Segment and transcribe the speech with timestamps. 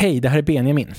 [0.00, 0.94] Hej, det här är Benjamin.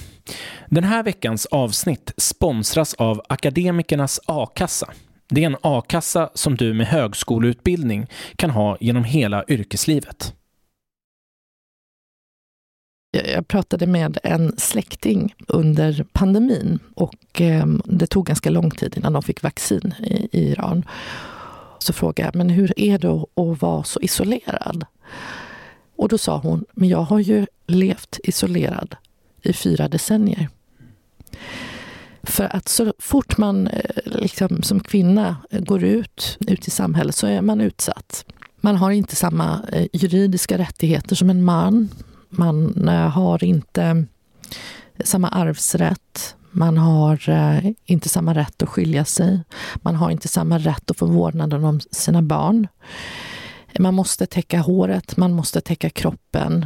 [0.68, 4.94] Den här veckans avsnitt sponsras av Akademikernas a-kassa.
[5.30, 10.34] Det är en a-kassa som du med högskoleutbildning kan ha genom hela yrkeslivet.
[13.12, 19.14] Jag pratade med en släkting under pandemin och ehm, det tog ganska lång tid innan
[19.14, 19.94] de fick vaccin
[20.32, 20.86] i Iran.
[21.80, 23.12] Så frågade jag, men hur är det
[23.44, 24.86] att vara så isolerad?
[26.00, 28.96] Och då sa hon, men jag har ju levt isolerad
[29.42, 30.50] i fyra decennier.
[32.24, 37.16] För att så fort man eh, liksom, som kvinna eh, går ut, ut i samhället
[37.16, 38.26] så är man utsatt.
[38.62, 41.90] Man har inte samma eh, juridiska rättigheter som en man.
[42.30, 44.06] Man har inte
[45.04, 46.36] samma arvsrätt.
[46.52, 47.30] Man har
[47.86, 49.44] inte samma rätt att skilja sig.
[49.76, 52.68] Man har inte samma rätt att få vårdnaden om sina barn.
[53.80, 56.66] Man måste täcka håret, man måste täcka kroppen.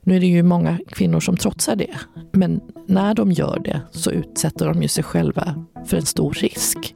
[0.00, 1.98] Nu är det ju många kvinnor som trotsar det,
[2.32, 6.92] men när de gör det så utsätter de ju sig själva för en stor risk.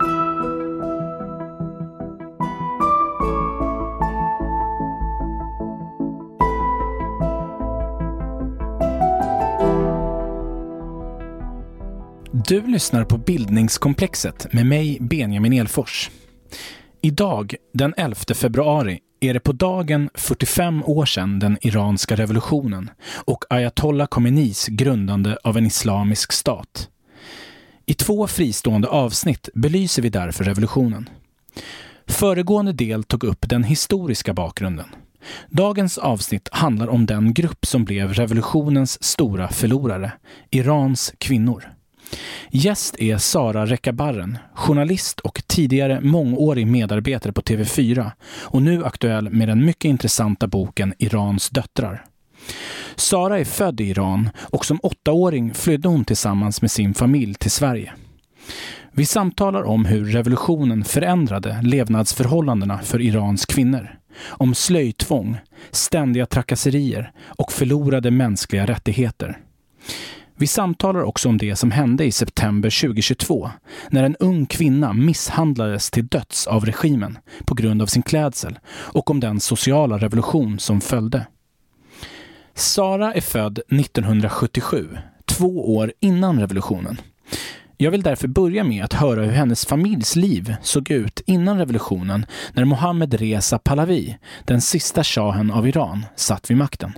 [12.49, 16.11] Du lyssnar på Bildningskomplexet med mig, Benjamin Elfors.
[17.03, 22.91] Idag, den 11 februari, är det på dagen 45 år sedan den iranska revolutionen
[23.25, 26.89] och ayatollah Khomeinis grundande av en islamisk stat.
[27.87, 31.09] I två fristående avsnitt belyser vi därför revolutionen.
[32.07, 34.87] Föregående del tog upp den historiska bakgrunden.
[35.51, 40.13] Dagens avsnitt handlar om den grupp som blev revolutionens stora förlorare,
[40.51, 41.76] Irans kvinnor.
[42.51, 49.49] Gäst är Sara Rekabarren, journalist och tidigare mångårig medarbetare på TV4 och nu aktuell med
[49.49, 52.05] den mycket intressanta boken Irans döttrar.
[52.97, 57.51] Sara är född i Iran och som åttaåring flydde hon tillsammans med sin familj till
[57.51, 57.93] Sverige.
[58.93, 63.99] Vi samtalar om hur revolutionen förändrade levnadsförhållandena för Irans kvinnor.
[64.27, 65.37] Om slöjtvång,
[65.71, 69.39] ständiga trakasserier och förlorade mänskliga rättigheter.
[70.39, 73.51] Vi samtalar också om det som hände i september 2022
[73.91, 79.11] när en ung kvinna misshandlades till döds av regimen på grund av sin klädsel och
[79.11, 81.27] om den sociala revolution som följde.
[82.55, 87.01] Sara är född 1977, två år innan revolutionen.
[87.77, 92.27] Jag vill därför börja med att höra hur hennes familjs liv såg ut innan revolutionen
[92.53, 96.93] när Mohammed Reza Pahlavi, den sista shahen av Iran, satt vid makten.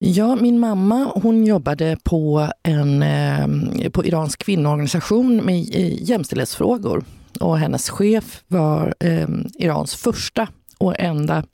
[0.00, 7.04] Ja, min mamma hon jobbade på en eh, på Irans kvinnoorganisation med eh, jämställdhetsfrågor.
[7.40, 10.48] Och hennes chef var eh, Irans första
[10.78, 11.44] och enda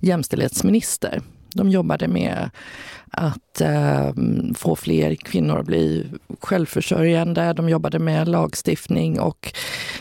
[0.00, 1.22] jämställdhetsminister.
[1.54, 2.50] De jobbade med
[3.10, 4.12] att eh,
[4.54, 6.06] få fler kvinnor att bli
[6.40, 7.52] självförsörjande.
[7.52, 9.52] De jobbade med lagstiftning och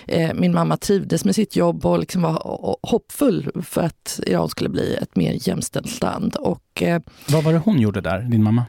[0.08, 4.70] eh, min mamma trivdes med sitt jobb och liksom var hoppfull för att Iran skulle
[4.70, 6.36] bli ett mer jämställt land.
[6.36, 8.66] Och, eh, Vad var det hon gjorde där, din mamma?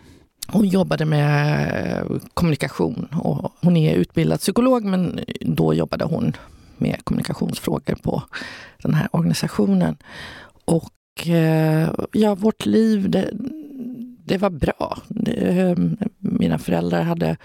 [0.48, 6.36] Hon jobbade med kommunikation och hon är utbildad psykolog men då jobbade hon
[6.76, 8.22] med kommunikationsfrågor på
[8.82, 9.96] den här organisationen.
[10.64, 10.90] Och
[11.26, 13.30] Eh, ja, vårt liv, det,
[14.24, 14.98] det var bra.
[15.26, 15.78] Eh,
[16.18, 17.36] mina föräldrar hade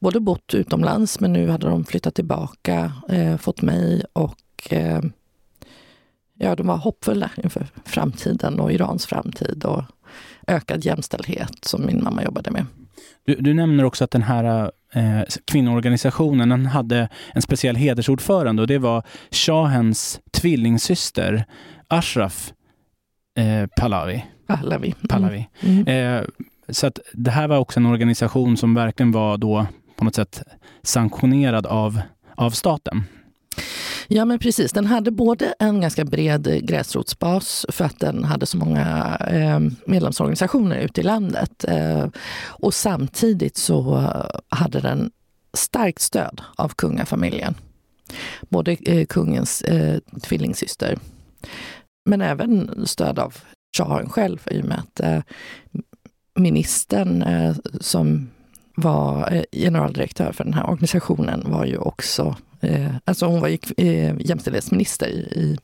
[0.00, 5.00] både bott utomlands men nu hade de flyttat tillbaka, eh, fått mig och eh,
[6.38, 9.84] ja, de var hoppfulla inför framtiden och Irans framtid och
[10.46, 12.66] ökad jämställdhet som min mamma jobbade med.
[13.26, 18.68] Du, du nämner också att den här eh, kvinnoorganisationen den hade en speciell hedersordförande och
[18.68, 21.44] det var shahens tvillingsyster
[21.88, 22.52] Ashraf
[23.38, 24.24] eh, Pahlavi.
[24.46, 24.94] Pahlavi.
[25.08, 25.48] Pahlavi.
[25.60, 25.84] Mm.
[25.86, 26.16] mm.
[26.16, 26.24] Eh,
[26.68, 29.66] så att det här var också en organisation som verkligen var då
[29.96, 30.42] på något sätt
[30.82, 32.00] sanktionerad av,
[32.34, 33.04] av staten.
[34.08, 38.56] Ja men precis, den hade både en ganska bred gräsrotsbas för att den hade så
[38.56, 41.64] många eh, medlemsorganisationer ute i landet.
[41.64, 42.06] Eh,
[42.46, 44.12] och samtidigt så
[44.48, 45.10] hade den
[45.54, 47.54] starkt stöd av kungafamiljen.
[48.48, 49.64] Både eh, kungens
[50.22, 50.98] tvillingsyster
[52.08, 53.34] men även stöd av
[53.76, 55.20] shahen själv i och med att eh,
[56.34, 58.30] ministern eh, som
[58.76, 63.58] var eh, generaldirektör för den här organisationen var ju också, eh, alltså hon var ju
[63.76, 65.58] eh, jämställdhetsminister i,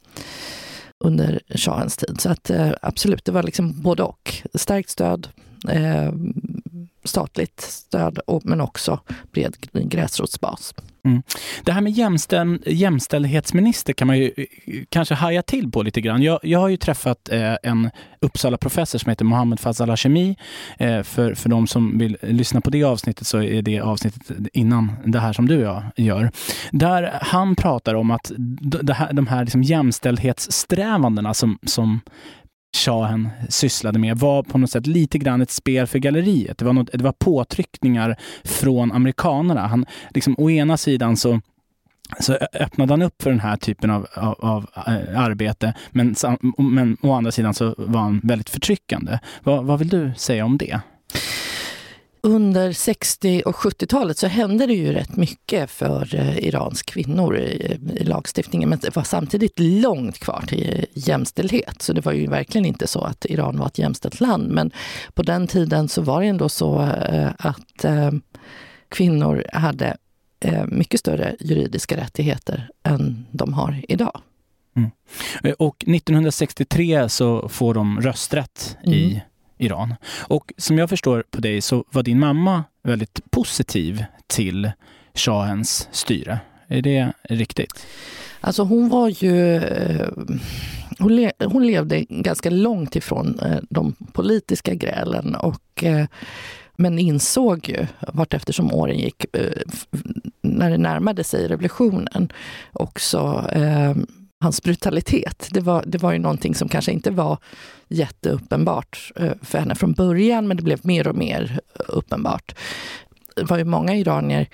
[1.05, 2.21] under shahens tid.
[2.21, 4.35] Så att eh, absolut, det var liksom både och.
[4.55, 5.29] Starkt stöd,
[5.69, 6.13] eh,
[7.05, 9.01] statligt stöd men också
[9.33, 10.75] bred gräsrotsbas.
[11.05, 11.23] Mm.
[11.65, 14.33] Det här med jämställ, jämställdhetsminister kan man ju
[14.89, 16.23] kanske haja till på lite grann.
[16.23, 17.91] Jag, jag har ju träffat eh, en
[18.21, 20.37] Uppsala-professor som heter Mohammed Fazal Hashemi.
[20.79, 24.23] Eh, för, för de som vill lyssna på det avsnittet så är det avsnittet
[24.53, 26.31] innan det här som du och jag gör.
[26.71, 28.33] Där han pratar om att
[28.83, 32.01] det här, de här liksom jämställdhetssträvandena som, som
[32.77, 36.59] shahen sysslade med var på något sätt lite grann ett spel för galleriet.
[36.59, 39.67] Det var, något, det var påtryckningar från amerikanerna.
[39.67, 41.41] Han, liksom, å ena sidan så
[42.21, 46.15] så öppnade han upp för den här typen av, av, av eh, arbete, men,
[46.59, 49.19] men å andra sidan så var han väldigt förtryckande.
[49.43, 50.81] Va, vad vill du säga om det?
[52.25, 57.79] Under 60 och 70-talet så hände det ju rätt mycket för eh, Irans kvinnor i,
[57.97, 58.69] i, lagstiftningen.
[58.69, 61.83] Men det var samtidigt långt kvar till jämställdhet.
[61.83, 64.49] Så det var ju verkligen inte så att Iran var ett jämställt land.
[64.49, 64.71] Men
[65.15, 68.11] på den tiden så var det ändå så eh, att eh,
[68.89, 69.97] kvinnor hade
[70.67, 74.21] mycket större juridiska rättigheter än de har idag.
[74.77, 74.91] Mm.
[75.59, 78.95] Och 1963 så får de rösträtt mm.
[78.99, 79.23] i
[79.59, 79.95] Iran.
[80.29, 84.71] Och som jag förstår på dig så var din mamma väldigt positiv till
[85.15, 86.39] shahens styre.
[86.69, 87.87] Är det riktigt?
[88.41, 89.57] Alltså hon var ju...
[89.57, 90.09] Eh,
[90.99, 96.07] hon, le, hon levde ganska långt ifrån eh, de politiska grälen och eh,
[96.77, 99.27] men insåg ju vart eftersom åren gick,
[100.43, 102.33] när det närmade sig revolutionen,
[102.73, 103.51] också
[104.45, 105.49] hans brutalitet.
[105.51, 107.39] Det var, det var ju någonting som kanske inte var
[107.89, 112.55] jätteuppenbart eh, för henne från början, men det blev mer och mer eh, uppenbart.
[113.37, 114.49] Det var ju många iranier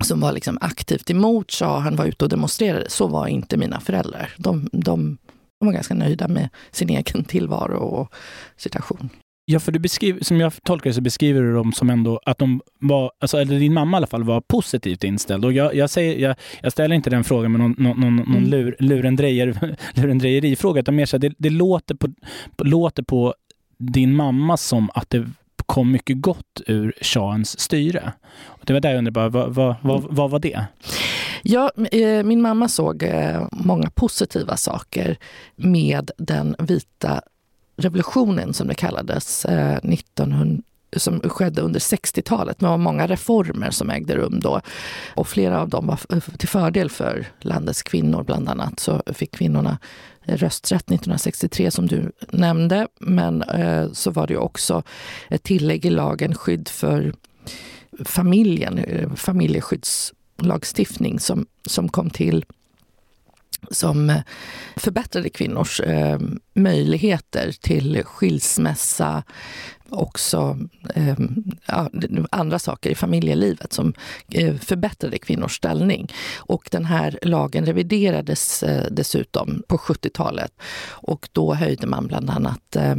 [0.00, 2.90] som var liksom aktivt emot shahen, var ute och demonstrerade.
[2.90, 4.34] Så var inte mina föräldrar.
[4.36, 5.18] De, de,
[5.60, 8.14] de var ganska nöjda med sin egen tillvaro och
[8.56, 9.10] situation.
[9.46, 12.38] Ja, för du beskriver, som jag tolkar det så beskriver du dem som ändå att
[12.38, 15.44] de var, alltså, eller din mamma i alla fall, var positivt inställd.
[15.44, 18.36] Och jag, jag, säger, jag, jag ställer inte den frågan med någon, någon, någon, någon
[18.36, 18.50] mm.
[18.50, 18.76] lur,
[19.94, 22.08] lurendrejerifråga, utan mer så det, det låter, på,
[22.58, 23.34] låter på
[23.78, 25.26] din mamma som att det
[25.66, 28.12] kom mycket gott ur shahens styre.
[28.44, 30.66] Och det var där jag undrade, vad, vad, vad, vad var det?
[31.42, 35.16] Ja, eh, min mamma såg eh, många positiva saker
[35.56, 37.22] med den vita
[37.76, 40.62] revolutionen som det kallades, eh, 1900
[40.96, 42.58] som skedde under 60-talet.
[42.58, 44.60] Det var många reformer som ägde rum då.
[45.14, 48.22] Och flera av dem var till fördel för landets kvinnor.
[48.22, 49.78] Bland annat så fick kvinnorna
[50.22, 52.88] rösträtt 1963 som du nämnde.
[53.00, 54.82] Men eh, så var det också
[55.30, 57.14] ett tillägg i lagen skydd för
[58.04, 62.44] familjen, eh, familjeskyddslagstiftning som, som kom till
[63.70, 64.20] som eh,
[64.76, 66.18] förbättrade kvinnors eh,
[66.54, 69.22] möjligheter till skilsmässa,
[69.88, 70.58] också
[70.94, 71.16] eh,
[72.30, 73.94] andra saker i familjelivet som
[74.30, 76.12] eh, förbättrade kvinnors ställning.
[76.36, 80.52] Och den här lagen reviderades eh, dessutom på 70-talet
[80.88, 82.96] och då höjde man bland annat eh,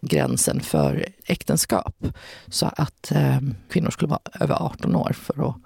[0.00, 2.06] gränsen för äktenskap
[2.48, 3.38] så att eh,
[3.70, 5.56] kvinnor skulle vara över 18 år för att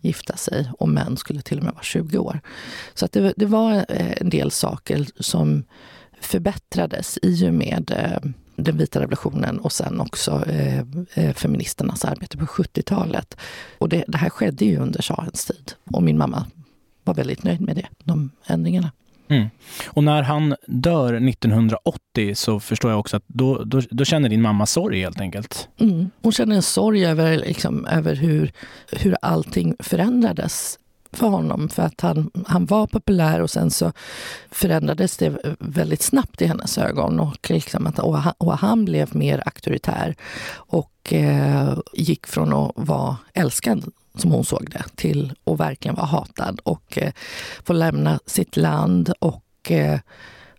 [0.00, 2.40] gifta sig och män skulle till och med vara 20 år.
[2.94, 5.64] Så att det, det var eh, en del saker som
[6.20, 10.78] förbättrades i och med eh, den vita revolutionen och sen också eh,
[11.14, 13.36] eh feministernas arbete på 70-talet.
[13.78, 16.46] Och det, det, här skedde ju under shahens tid och min mamma
[17.04, 18.92] var väldigt nöjd med det, de ändringarna.
[19.28, 19.48] Mm.
[19.86, 24.42] Och när han dör 1980 så förstår jag också att då, då, då känner din
[24.42, 25.68] mamma sorg helt enkelt.
[25.80, 26.10] Mm.
[26.22, 28.52] Hon känner en sorg över, liksom, över hur,
[28.92, 30.78] hur allting förändrades
[31.12, 31.68] för honom.
[31.68, 33.92] För att han, han var populär och sen så
[34.50, 37.20] förändrades det väldigt snabbt i hennes ögon.
[37.20, 40.14] Och, liksom att, och, han, och han blev mer auktoritär
[40.50, 46.06] och eh, gick från att vara älskad som hon såg det, till att verkligen vara
[46.06, 47.12] hatad och eh,
[47.64, 50.00] få lämna sitt land och, eh,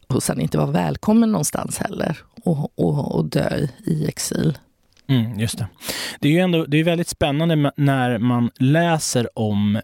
[0.08, 4.58] och sen inte vara välkommen någonstans heller och, och, och dö i exil.
[5.08, 5.68] Mm, just det.
[6.20, 9.82] Det är ju ändå det är väldigt spännande när man läser om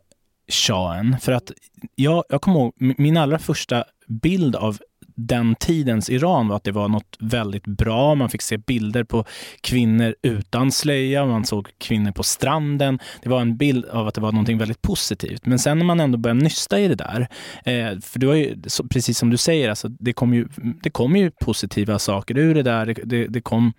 [0.47, 1.17] shahen.
[1.21, 1.51] För att
[1.95, 4.79] jag, jag kommer ihåg min allra första bild av
[5.15, 8.15] den tidens Iran var att det var något väldigt bra.
[8.15, 9.25] Man fick se bilder på
[9.61, 12.99] kvinnor utan slöja, man såg kvinnor på stranden.
[13.23, 15.45] Det var en bild av att det var något väldigt positivt.
[15.45, 17.27] Men sen när man ändå började nysta i det där,
[17.65, 20.47] eh, för det var ju precis som du säger, alltså, det, kom ju,
[20.83, 22.85] det kom ju positiva saker ur det där.
[22.85, 23.73] Det, det, det kom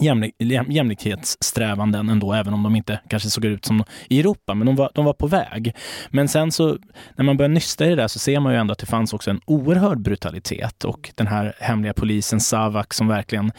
[0.00, 0.34] jämlik,
[0.68, 4.90] jämlikhetssträvanden ändå, även om de inte kanske såg ut som i Europa, men de var,
[4.94, 5.74] de var på väg.
[6.10, 6.78] Men sen så,
[7.16, 9.12] när man börjar nysta i det där så ser man ju ändå att det fanns
[9.12, 13.52] också en oerhörd brutalitet och den här hemliga polisen Savak som verkligen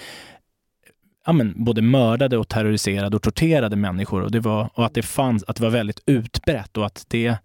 [1.26, 5.02] ja, men, både mördade och terroriserade och torterade människor och, det var, och att, det
[5.02, 7.38] fanns, att det var väldigt utbrett och att det,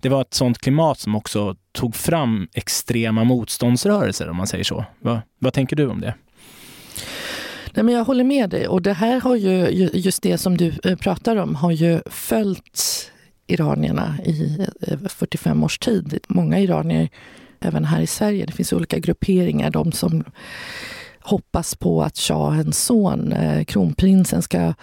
[0.00, 4.84] det var ett sånt klimat som också tog fram extrema motståndsrörelser om man säger så.
[5.00, 6.14] Va, vad tänker du om det?
[7.74, 10.72] Nej, men jag håller med dig och det här har ju, just det som du
[10.84, 13.10] eh, pratar om, har ju följt
[13.46, 16.18] iranierna i eh, 45 års tid.
[16.28, 17.08] Många iranier,
[17.60, 19.70] även här i Sverige, det finns olika grupperingar.
[19.70, 20.24] De som
[21.20, 24.74] hoppas på att shahens son, eh, kronprinsen, ska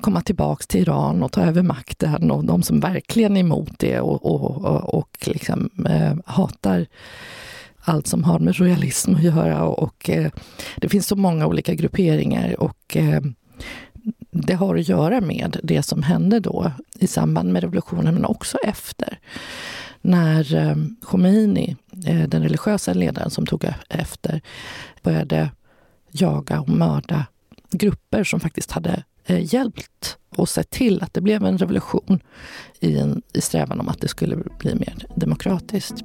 [0.00, 4.00] komma tillbaks till Iran och ta över makten och de som verkligen är emot det
[4.00, 6.86] och, och, och, och liksom, eh, hatar
[7.84, 9.64] allt som har med royalism att göra.
[9.64, 10.30] Och, och eh,
[10.76, 13.20] det finns så många olika grupperingar och eh,
[14.30, 18.58] det har att göra med det som hände då i samband med revolutionen, men också
[18.64, 19.18] efter.
[20.00, 21.76] När eh, Khomeini,
[22.06, 24.40] eh, den religiösa ledaren som tog efter,
[25.02, 25.50] började
[26.10, 27.26] jaga och mörda
[27.70, 32.20] grupper som faktiskt hade eh, hjälpt och sett till att det blev en revolution
[32.80, 36.04] i, en, i strävan om att det skulle bli mer demokratiskt.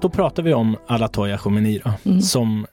[0.00, 2.20] Då pratar vi om Alatoya Khomeini mm.
[2.20, 2.66] som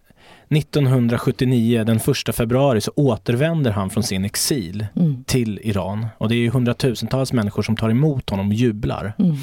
[0.50, 5.24] 1979, den 1 februari, så återvänder han från sin exil mm.
[5.24, 6.08] till Iran.
[6.18, 9.14] Och det är hundratusentals människor som tar emot honom och jublar.
[9.20, 9.36] Mm.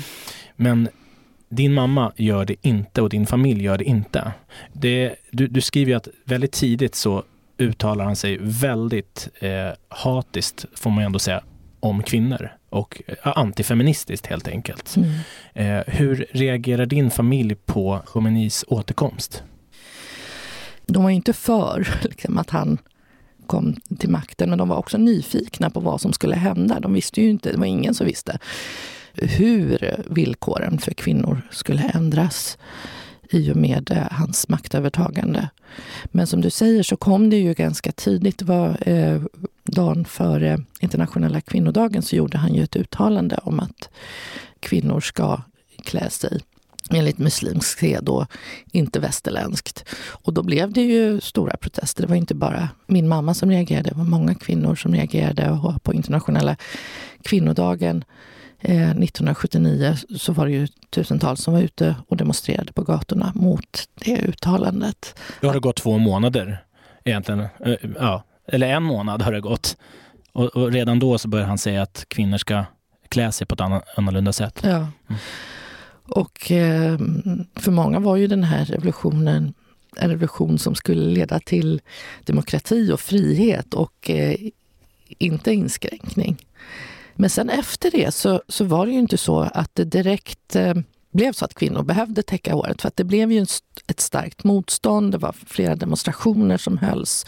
[0.56, 0.88] Men
[1.48, 4.32] din mamma gör det inte och din familj gör det inte.
[4.72, 7.22] Det, du, du skriver att väldigt tidigt så
[7.58, 9.50] uttalar han sig väldigt eh,
[9.88, 11.42] hatiskt, får man ändå säga,
[11.80, 14.96] om kvinnor och eh, antifeministiskt helt enkelt.
[14.96, 15.10] Mm.
[15.54, 19.42] Eh, hur reagerar din familj på Khomeinis återkomst?
[20.92, 22.78] de var inte för liksom, att han
[23.46, 26.80] kom till makten, men de var också nyfikna på vad som skulle hända.
[26.80, 28.38] De visste ju inte, det var ingen som visste
[29.14, 32.58] hur villkoren för kvinnor skulle ändras
[33.30, 35.48] i och med eh, hans maktövertagande.
[36.04, 38.38] Men som du säger så kom det ju ganska tidigt.
[38.38, 39.22] Det var eh,
[39.64, 43.88] dagen före internationella kvinnodagen så gjorde han ju ett uttalande om att
[44.60, 45.42] kvinnor ska
[45.84, 46.40] klä sig
[46.90, 48.26] enligt muslimsk sed och
[48.72, 49.84] inte västerländskt.
[50.08, 52.02] Och då blev det ju stora protester.
[52.02, 55.50] Det var inte bara min mamma som reagerade, det var många kvinnor som reagerade.
[55.50, 56.56] Och på internationella
[57.22, 58.04] kvinnodagen
[58.60, 63.88] eh, 1979 så var det ju tusentals som var ute och demonstrerade på gatorna mot
[63.94, 65.18] det uttalandet.
[65.40, 66.64] Det har det gått två månader
[67.04, 67.40] egentligen.
[67.40, 69.76] Eh, ja, eller en månad har det gått.
[70.32, 72.64] Och, och redan då så började han säga att kvinnor ska
[73.08, 74.60] klä sig på ett annorlunda sätt.
[74.62, 74.76] Ja.
[74.76, 75.20] Mm.
[76.08, 76.98] Och eh,
[77.54, 79.54] för många var ju den här revolutionen
[79.96, 81.80] en revolution som skulle leda till
[82.24, 84.36] demokrati och frihet och eh,
[85.18, 86.46] inte inskränkning.
[87.20, 90.74] Men sen efter det så, så var det ju inte så att det direkt eh,
[91.12, 92.82] blev så att kvinnor behövde täcka håret.
[92.82, 93.46] För att det blev ju
[93.86, 95.12] ett starkt motstånd.
[95.12, 97.26] Det var flera demonstrationer som hölls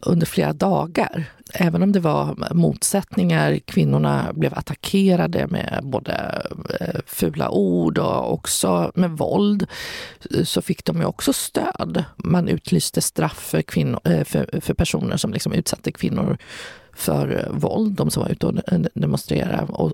[0.00, 1.24] under flera dagar.
[1.52, 6.42] Även om det var motsättningar, kvinnorna blev attackerade med både
[6.80, 9.66] eh, fula ord och också med våld,
[10.44, 12.04] så fick de ju också stöd.
[12.16, 16.38] Man utlyste straff för, kvinnor, eh, för, för personer som liksom utsatte kvinnor
[16.98, 19.72] för eh, våld, de som var ute och eh, demonstrerade.
[19.72, 19.92] Och,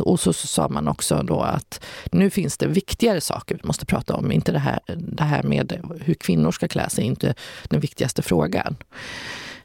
[0.00, 4.14] och så, sa man också då att nu finns det viktigare saker vi måste prata
[4.16, 4.32] om.
[4.32, 8.76] Inte det här, det här med hur kvinnor ska klä sig, inte den viktigaste frågan.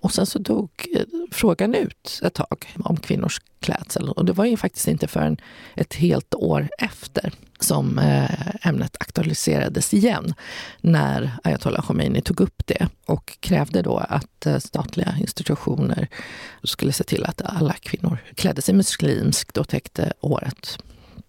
[0.03, 4.45] Och sen så dog eh, frågan ut ett tag om kvinnors klädsel och det var
[4.45, 5.37] ju faktiskt inte förrän
[5.75, 10.33] ett helt år efter som eh, ämnet aktualiserades igen
[10.81, 16.07] när ayatollah Khomeini tog upp det och krävde då att eh, statliga institutioner
[16.63, 20.77] skulle se till att alla kvinnor klädde sig muslimskt och täckte håret.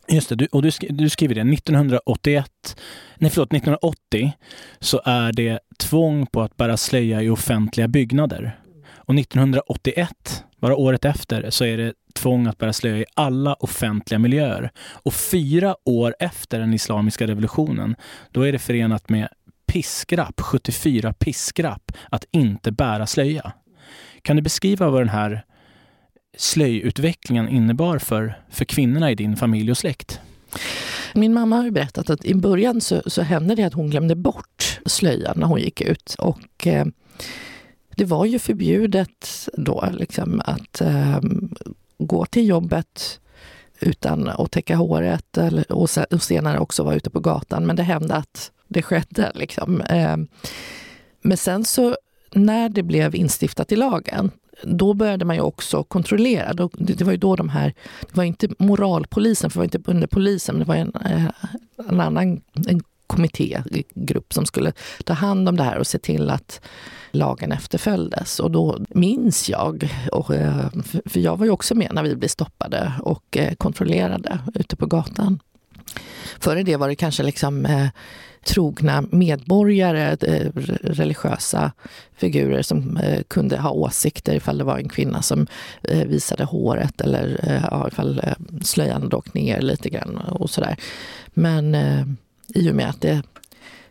[0.09, 2.77] Just det, du, och du, du skriver det, 1981,
[3.17, 4.33] nej förlåt, 1980
[4.81, 8.64] så är det tvång på att bära slöja i offentliga byggnader.
[9.07, 14.19] Och 1981, bara året efter, så är det tvång att bära slöja i alla offentliga
[14.19, 14.71] miljöer.
[14.79, 17.97] Och fyra år efter den islamiska revolutionen,
[18.31, 19.29] då är det förenat med
[19.67, 23.53] piskrapp, 74 piskrapp, att inte bära slöja.
[24.23, 25.45] Kan du beskriva vad den här
[26.37, 30.21] slöjutvecklingen innebar för, för kvinnorna i din familj och släkt?
[31.15, 34.81] Min mamma har berättat att i början så, så hände det att hon glömde bort
[34.87, 36.17] slöjan när hon gick ut.
[36.19, 36.87] Och eh,
[37.97, 41.21] det var ju förbjudet då liksom, att eh,
[41.99, 43.21] gå till jobbet
[43.81, 47.67] utan att täcka håret eller, och, och senare också vara ute på gatan.
[47.67, 49.33] Men det hände att det skedde.
[49.35, 49.81] Liksom.
[49.81, 50.17] Eh,
[51.23, 51.97] men sen så
[52.33, 54.31] när det blev instiftat i lagen,
[54.63, 56.53] då började man ju också kontrollera.
[56.73, 60.07] Det var ju då de här, det var inte moralpolisen, för det var inte under
[60.07, 61.31] polisen, men det var en, eh,
[61.89, 63.63] en annan en kommitté,
[63.95, 64.73] grupp som skulle
[65.05, 66.61] ta hand om det här och se till att
[67.11, 68.41] lagen efterföljdes.
[68.41, 70.67] Och då minns jag, och, eh,
[71.05, 74.87] för jag var ju också med när vi blev stoppade och eh, kontrollerade ute på
[74.87, 75.41] gatan.
[76.39, 77.89] Före det var det kanske liksom eh,
[78.45, 80.51] trogna medborgare, eh,
[80.83, 81.73] religiösa
[82.17, 85.47] figurer som eh, kunde ha åsikter ifall det var en kvinna som
[85.83, 88.23] eh, visade håret eller eh, ja, ifall
[88.63, 90.77] slöjan hade åkt ner lite grann och sådär.
[91.35, 92.07] Men eh,
[92.49, 93.23] i och med att det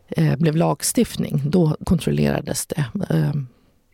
[0.09, 2.85] eh, blev lagstiftning, då kontrollerades det.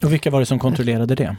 [0.03, 1.37] Och vilka var det som kontrollerade det?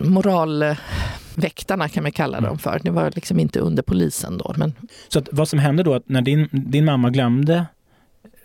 [0.00, 2.58] moralväktarna kan man kalla dem mm.
[2.58, 2.80] för.
[2.82, 4.54] Det var liksom inte under polisen då.
[4.56, 4.72] Men...
[5.08, 7.66] Så att vad som hände då, att när din, din mamma glömde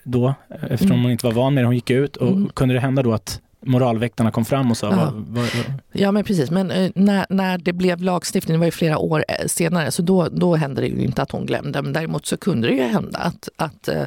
[0.03, 1.01] då, eftersom mm.
[1.01, 2.49] hon inte var van med det, hon gick ut, och mm.
[2.49, 4.89] kunde det hända då att moralväktarna kom fram och sa...
[4.89, 5.81] Ja, vad, vad, vad?
[5.91, 6.51] ja men precis.
[6.51, 10.01] Men eh, när, när det blev lagstiftning, det var ju flera år eh, senare, så
[10.01, 11.81] då, då hände det ju inte att hon glömde.
[11.81, 14.03] Men däremot så kunde det ju hända att, att, eh,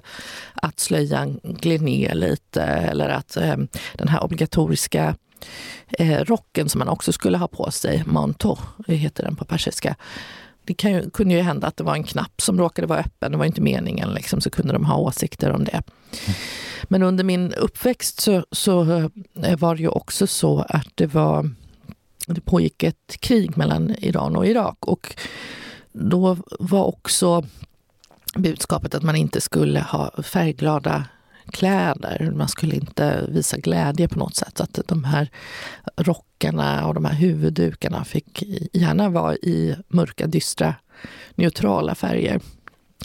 [0.54, 3.36] att slöjan gled ner lite eller att
[3.94, 5.14] den här obligatoriska
[6.00, 9.96] rocken som man också skulle ha på sig, manto heter den på persiska.
[10.68, 13.38] Det kan kunde ju hända att det var en knapp som råkade vara öppen, det
[13.38, 15.72] var inte meningen, liksom, så kunde de ha åsikter om det.
[15.72, 16.38] Mm.
[16.84, 18.82] Men under min uppväxt så, så
[19.42, 21.50] eh, var det ju också så att det var
[22.26, 25.16] det pågick ett krig mellan Iran och Irak och
[25.92, 27.44] då var också
[28.34, 31.04] budskapet att man inte skulle ha färgglada
[31.48, 32.32] kläder.
[32.36, 34.58] Man skulle inte visa glädje på något sätt.
[34.58, 35.30] Så att de här
[35.96, 40.74] rockarna och de här huvuddukarna fick gärna vara i mörka, dystra,
[41.34, 42.40] neutrala färger.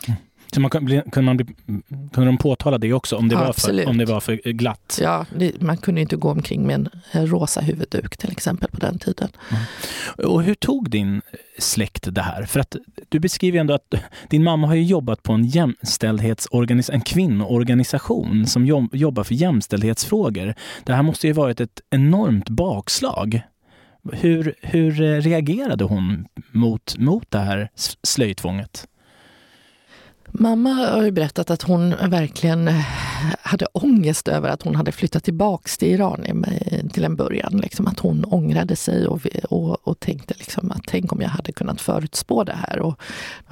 [0.08, 0.20] Mm.
[0.54, 1.46] Så man kunde, man bli,
[2.14, 5.00] kunde de påtala det också om det, ja, var, för, om det var för glatt?
[5.02, 9.00] Ja, det, man kunde inte gå omkring med en rosa huvudduk till exempel på den
[9.00, 9.30] tiden.
[9.50, 10.30] Mm.
[10.30, 11.22] Och hur tog din
[11.58, 12.44] släkt det här?
[12.44, 12.76] För att
[13.10, 13.94] du beskriver ändå att
[14.30, 20.56] din mamma har jobbat på en jämställdhetsorganisation, en kvinnoorganisation som jobbar för jämställdhetsfrågor.
[20.84, 23.42] Det här måste ju varit ett enormt bakslag.
[24.12, 27.70] Hur, hur reagerade hon mot, mot det här
[28.04, 28.88] slöjtvånget?
[30.36, 32.86] Mamma har ju berättat att hon verkligen eh,
[33.42, 36.46] hade ångest över att hon hade flyttat tillbaks till Iran
[36.94, 37.58] till en början.
[37.58, 41.52] Liksom att hon ångrade sig och, och, och tänkte liksom att tänk om jag hade
[41.52, 42.80] kunnat förutspå det här.
[42.80, 43.02] Och,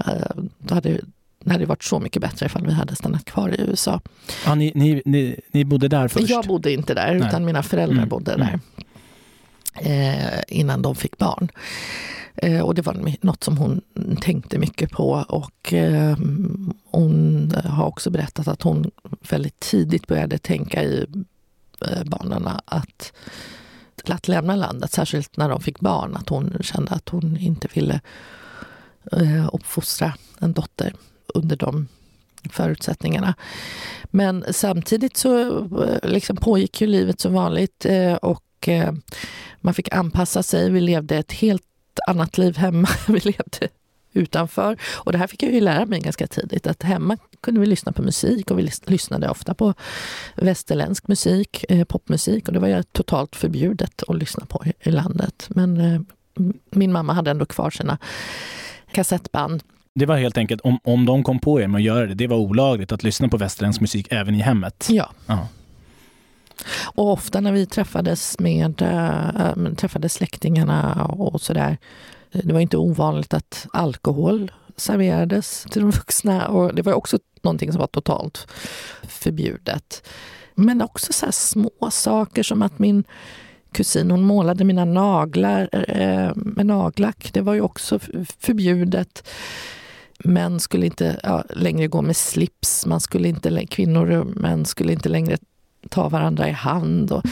[0.08, 1.00] uh, då hade
[1.44, 4.02] det hade varit så mycket bättre ifall vi hade stannat kvar i USA.
[4.46, 6.30] Ja, ni, ni, ni, ni bodde där först?
[6.30, 7.28] Jag bodde inte där, Nej.
[7.28, 8.10] utan mina föräldrar mm.
[8.10, 8.60] bodde där.
[9.82, 10.20] Mm.
[10.34, 11.50] Eh, innan de fick barn.
[12.36, 13.82] Eh, och det var något som hon
[14.22, 15.26] tänkte mycket på.
[15.30, 18.92] Och ehm, eh, hon har också berättat att hon
[19.30, 21.06] väldigt tidigt började tänka i
[21.88, 23.14] eh, banorna att,
[24.10, 26.16] att lämna landet, särskilt när de fick barn.
[26.16, 28.02] Att hon kände att hon inte ville
[29.12, 30.94] eh, uppfostra en dotter
[31.34, 31.88] under de
[32.50, 33.34] förutsättningarna.
[34.04, 38.94] Men samtidigt så eh, liksom pågick ju livet som vanligt eh, och eh,
[39.62, 40.70] man fick anpassa sig.
[40.70, 41.64] Vi levde ett helt
[42.08, 42.88] annat liv hemma.
[43.08, 43.68] Vi levde
[44.14, 44.78] utanför.
[44.94, 46.68] Och det här fick jag ju lära mig ganska tidigt.
[46.68, 49.74] Att hemma kunde vi lyssna på musik och vi lyssnade ofta på
[50.36, 52.48] västerländsk musik, eh, popmusik.
[52.48, 55.46] Och det var ju totalt förbjudet att lyssna på i landet.
[55.50, 56.02] Men eh,
[56.72, 57.98] min mamma hade ändå kvar sina
[58.92, 59.64] kassettband.
[59.96, 62.28] Det var helt enkelt, om, om de kom på er med att göra det, det
[62.28, 64.88] var olagligt att lyssna på västerländsk musik även i hemmet?
[64.90, 65.10] Ja.
[65.28, 65.48] Aha.
[66.96, 71.78] Och ofta när vi träffades med eh, eh, äh, träffade släktingarna och sådär,
[72.32, 77.20] eh, det var inte ovanligt att alkohol serverades till de vuxna och det var också
[77.42, 78.48] någonting som var totalt
[79.04, 80.08] förbjudet.
[80.56, 83.04] Men också så små saker som att min
[83.72, 87.30] kusin hon målade mina naglar eh, med nagellack.
[87.34, 88.00] Det var ju också
[88.40, 89.28] förbjudet.
[90.24, 94.94] Män skulle inte ja, längre gå med slips, man skulle inte, kvinnor och män skulle
[94.94, 95.38] inte längre
[95.90, 97.12] ta varandra i hand.
[97.12, 97.24] Och,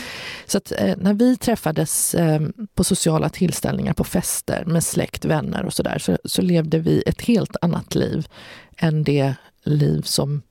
[0.46, 2.42] så att, eh, när vi träffades eh,
[2.74, 7.22] på sociala tillställningar, på fester med släkt, vänner och sådär, så, så levde vi ett
[7.22, 8.28] helt annat liv
[8.78, 10.42] än det liv som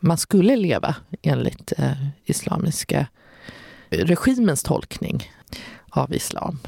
[0.00, 3.06] man skulle leva enligt eh, islamiska
[3.90, 5.30] regimens tolkning
[5.90, 6.58] av islam.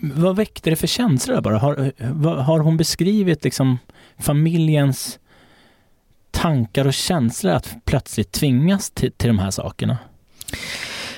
[0.00, 1.58] Vad väckte det för känslor bara?
[1.58, 3.78] Har, eh, har hon beskrivit liksom
[4.18, 5.18] familjens
[6.42, 9.98] tankar och känslor att plötsligt tvingas till, till de här sakerna?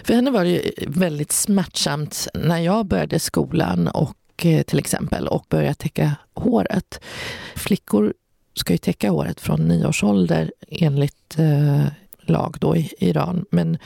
[0.05, 5.47] För henne var det väldigt smärtsamt när jag började skolan och eh, till exempel och
[5.49, 7.01] började täcka håret.
[7.57, 8.15] Flickor
[8.55, 11.87] ska ju täcka håret från nio års ålder enligt eh,
[12.21, 13.45] lag då i Iran.
[13.51, 13.79] Men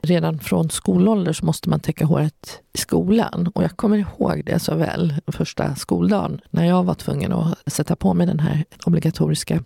[0.00, 3.50] redan från skolålder så måste man täcka håret i skolan.
[3.54, 7.96] Och jag kommer ihåg det så väl, första skoldagen, när jag var tvungen att sätta
[7.96, 9.64] på mig den här obligatoriska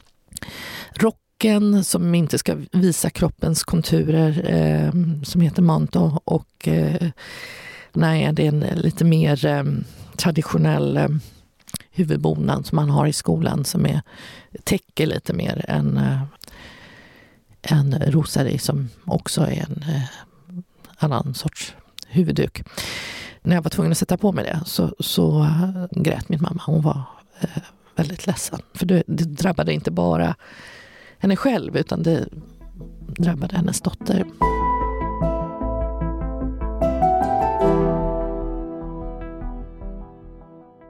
[0.95, 6.21] rocken som inte ska visa kroppens konturer, eh, som heter manto.
[6.25, 7.09] Och eh,
[7.93, 9.65] nej, det är en eh, lite mer eh,
[10.17, 11.09] traditionell eh,
[11.91, 14.03] huvudbonad som man har i skolan som är,
[14.65, 16.23] täcker lite mer än eh,
[17.63, 20.03] en rosari som också är en eh,
[20.97, 21.75] annan sorts
[22.09, 22.63] huvudduk.
[23.43, 26.63] När jag var tvungen att sätta på mig det så, så eh, grät min mamma.
[26.67, 27.03] Hon var
[27.41, 27.63] eh,
[28.01, 28.61] väldigt ledsen.
[28.75, 30.35] För det, det drabbade inte bara
[31.19, 32.29] henne själv utan det
[33.19, 34.25] drabbade hennes dotter.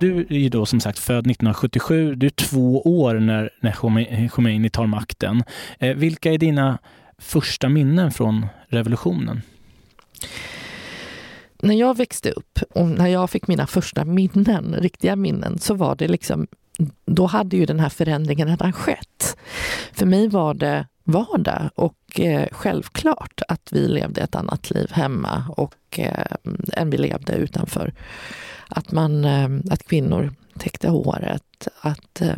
[0.00, 2.14] Du är ju då som sagt född 1977.
[2.14, 5.42] Du är två år när, när Khomeini tar makten.
[5.78, 6.78] Eh, vilka är dina
[7.18, 9.42] första minnen från revolutionen?
[11.62, 15.96] När jag växte upp och när jag fick mina första minnen, riktiga minnen, så var
[15.96, 16.46] det liksom,
[17.06, 19.36] då hade ju den här förändringen redan skett.
[19.92, 25.44] För mig var det vardag och eh, självklart att vi levde ett annat liv hemma
[25.56, 26.36] och eh,
[26.72, 27.92] än vi levde utanför
[28.68, 32.36] att, man, eh, att kvinnor täckte håret, att eh,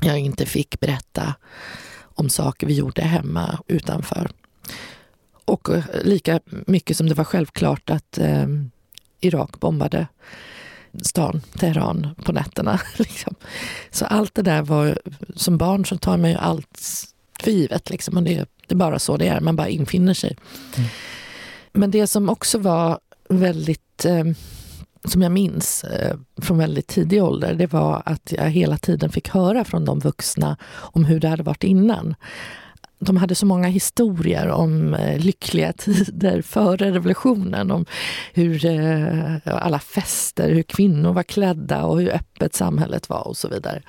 [0.00, 1.34] jag inte fick berätta
[2.02, 4.30] om saker vi gjorde hemma utanför.
[5.44, 8.46] Och eh, lika mycket som det var självklart att eh,
[9.20, 10.06] Irak bombade
[11.02, 12.80] stan Teheran på nätterna.
[12.96, 13.34] Liksom.
[13.90, 14.98] Så allt det där var,
[15.34, 16.80] som barn så tar man ju allt
[17.40, 17.90] för givet.
[17.90, 18.16] Liksom.
[18.16, 20.36] Och det, det är bara så det är, man bara infinner sig.
[20.76, 20.88] Mm.
[21.72, 24.24] Men det som också var väldigt eh,
[25.04, 29.28] som jag minns eh, från väldigt tidig ålder, det var att jag hela tiden fick
[29.28, 32.14] höra från de vuxna om hur det hade varit innan.
[32.98, 37.70] De hade så många historier om eh, lyckliga tider före revolutionen.
[37.70, 37.86] Om
[38.34, 43.48] hur eh, alla fester, hur kvinnor var klädda och hur öppet samhället var och så
[43.48, 43.82] vidare.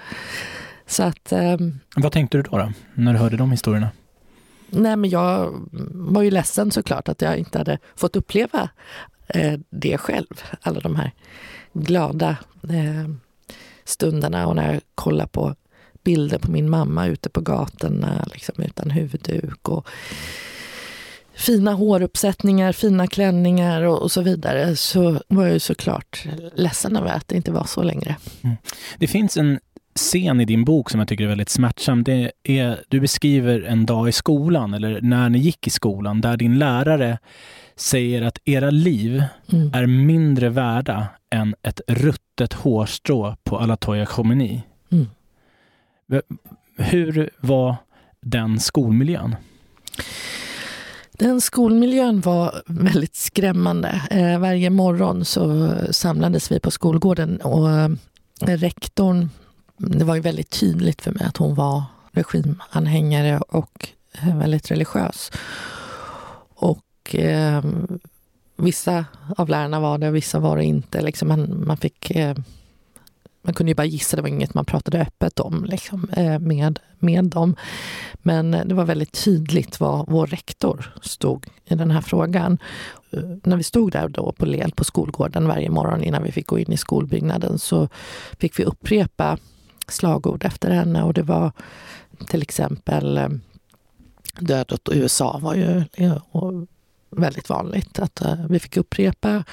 [0.85, 3.89] Så att, ehm, Vad tänkte du då, då, när du hörde de historierna?
[4.69, 5.53] Nej, men jag
[5.91, 8.69] var ju ledsen såklart att jag inte hade fått uppleva
[9.27, 10.41] eh, det själv.
[10.61, 11.11] Alla de här
[11.73, 12.37] glada
[13.85, 15.55] stunderna och när jag kollar på
[16.07, 19.69] bilder på min mamma ute på gatorna liksom, utan huvudduk.
[19.69, 19.87] Och,
[21.37, 27.09] fina håruppsättningar, fina klänningar och, och, så vidare så var jag ju såklart ledsen över
[27.09, 28.15] att det inte var så längre.
[28.41, 28.55] Mm.
[28.97, 29.59] Det finns en
[29.95, 32.03] scen i din bok som jag tycker är väldigt smärtsam.
[32.03, 36.37] Det är, du beskriver en dag i skolan, eller när ni gick i skolan, där
[36.37, 37.17] din lärare
[37.75, 39.71] säger att era liv mm.
[39.73, 44.63] är mindre värda än ett ruttet hårstrå på Alatoya Khomeini.
[44.91, 45.07] Mm.
[46.77, 47.75] Hur var
[48.21, 49.35] den skolmiljön?
[51.11, 54.01] Den skolmiljön var väldigt skrämmande.
[54.11, 57.89] Eh, varje morgon så samlades vi på skolgården och eh,
[58.39, 59.29] rektorn,
[59.77, 63.89] det var ju väldigt tydligt för mig att hon var regimanhängare och
[64.21, 65.31] eh, väldigt religiös.
[66.55, 67.63] Och eh,
[68.55, 69.05] vissa
[69.37, 71.01] av lärarna var det och vissa var det inte.
[71.01, 72.35] Liksom man, man, fick, eh,
[73.47, 76.79] man kunde ju bara gissa, det var inget man pratade öppet om liksom, eh, med,
[76.99, 77.55] med dem.
[78.13, 82.57] Men eh, det var väldigt tydligt vad vår rektor stod i den här frågan.
[83.11, 86.47] Eh, när vi stod där då på led på skolgården varje morgon innan vi fick
[86.47, 87.89] gå in i skolbyggnaden så
[88.39, 89.37] fick vi upprepa
[89.87, 91.51] slagord efter henne och det var
[92.27, 93.19] till exempel
[94.39, 95.83] död åt USA var ju
[97.11, 97.99] väldigt vanligt.
[97.99, 99.43] Att vi fick upprepa.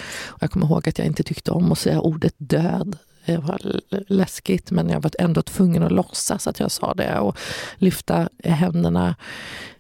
[0.41, 2.97] Jag kommer ihåg att jag inte tyckte om att säga ordet död.
[3.27, 7.39] Det var läskigt, men jag var ändå tvungen att låtsas att jag sa det och
[7.77, 9.17] lyfta händerna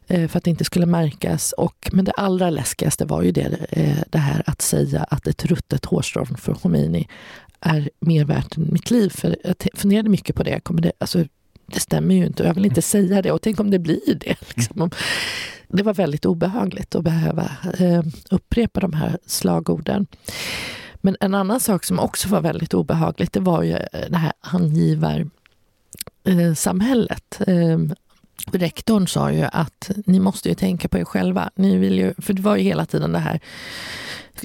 [0.07, 1.53] eh, för att det inte skulle märkas.
[1.53, 5.45] Och, men det allra läskigaste var ju det, eh, det här att säga att ett
[5.45, 7.09] ruttet hårstrån för Khomeini
[7.61, 9.09] är mer värt än mitt liv.
[9.09, 10.61] För jag funderade mycket på det.
[10.61, 11.25] Kommer det, alltså,
[11.67, 13.33] det stämmer ju inte och jag vill inte säga det.
[13.33, 14.37] Och tänk om det blir det.
[14.55, 14.91] Liksom.
[15.69, 20.07] Det var väldigt obehagligt att behöva eh, upprepa de här slagorden.
[21.05, 24.33] Men en annan sak som också var väldigt obehagligt, det var ju eh, det här
[24.41, 27.41] angivarsamhället.
[27.47, 27.95] Eh, ehm,
[28.53, 31.51] rektorn sa ju att ni måste ju tänka på er själva.
[31.55, 33.41] Ni vill ju, för det var ju hela tiden det här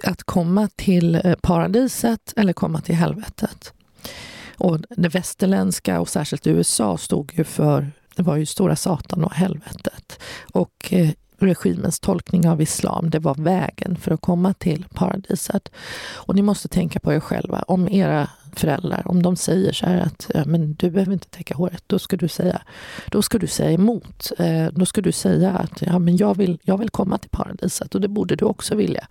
[0.03, 3.73] att komma till eh, paradiset eller komma till helvetet.
[4.57, 9.33] Och det västerländska och särskilt USA stod ju för, det var ju stora satan och
[9.33, 10.19] helvetet.
[10.53, 10.93] Och
[11.45, 15.71] regimens tolkning av islam, det var vägen för att komma till paradiset.
[16.13, 17.63] Och ni måste tänka på er själva.
[17.67, 21.55] Om era föräldrar, om de säger så här att ja, men du behöver inte täcka
[21.55, 22.61] håret, då ska du säga,
[23.07, 24.31] då ska du säga emot.
[24.39, 27.95] Eh, då ska du säga att ja, men jag, vill, jag vill komma till paradiset
[27.95, 29.07] och det borde du också vilja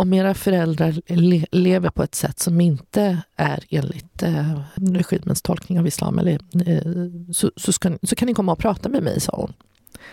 [0.00, 5.78] om era föräldrar le lever på ett sätt som inte är enligt eh, regimens tolkning
[5.78, 9.20] av islam, eller, eh, så, så, ska, så kan ni komma och prata med mig,
[9.20, 9.52] sa hon.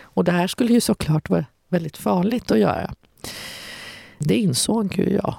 [0.00, 2.94] Och det här skulle ju såklart vara väldigt farligt att göra.
[4.18, 5.34] Det insåg ju jag.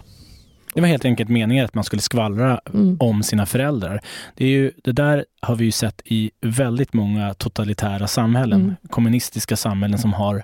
[0.74, 2.98] Det var helt enkelt meningen att man skulle skvallra mm.
[3.00, 4.02] om sina föräldrar.
[4.36, 8.76] Det, är ju, det där har vi ju sett i väldigt många totalitära samhällen, mm.
[8.90, 10.44] kommunistiska samhällen som har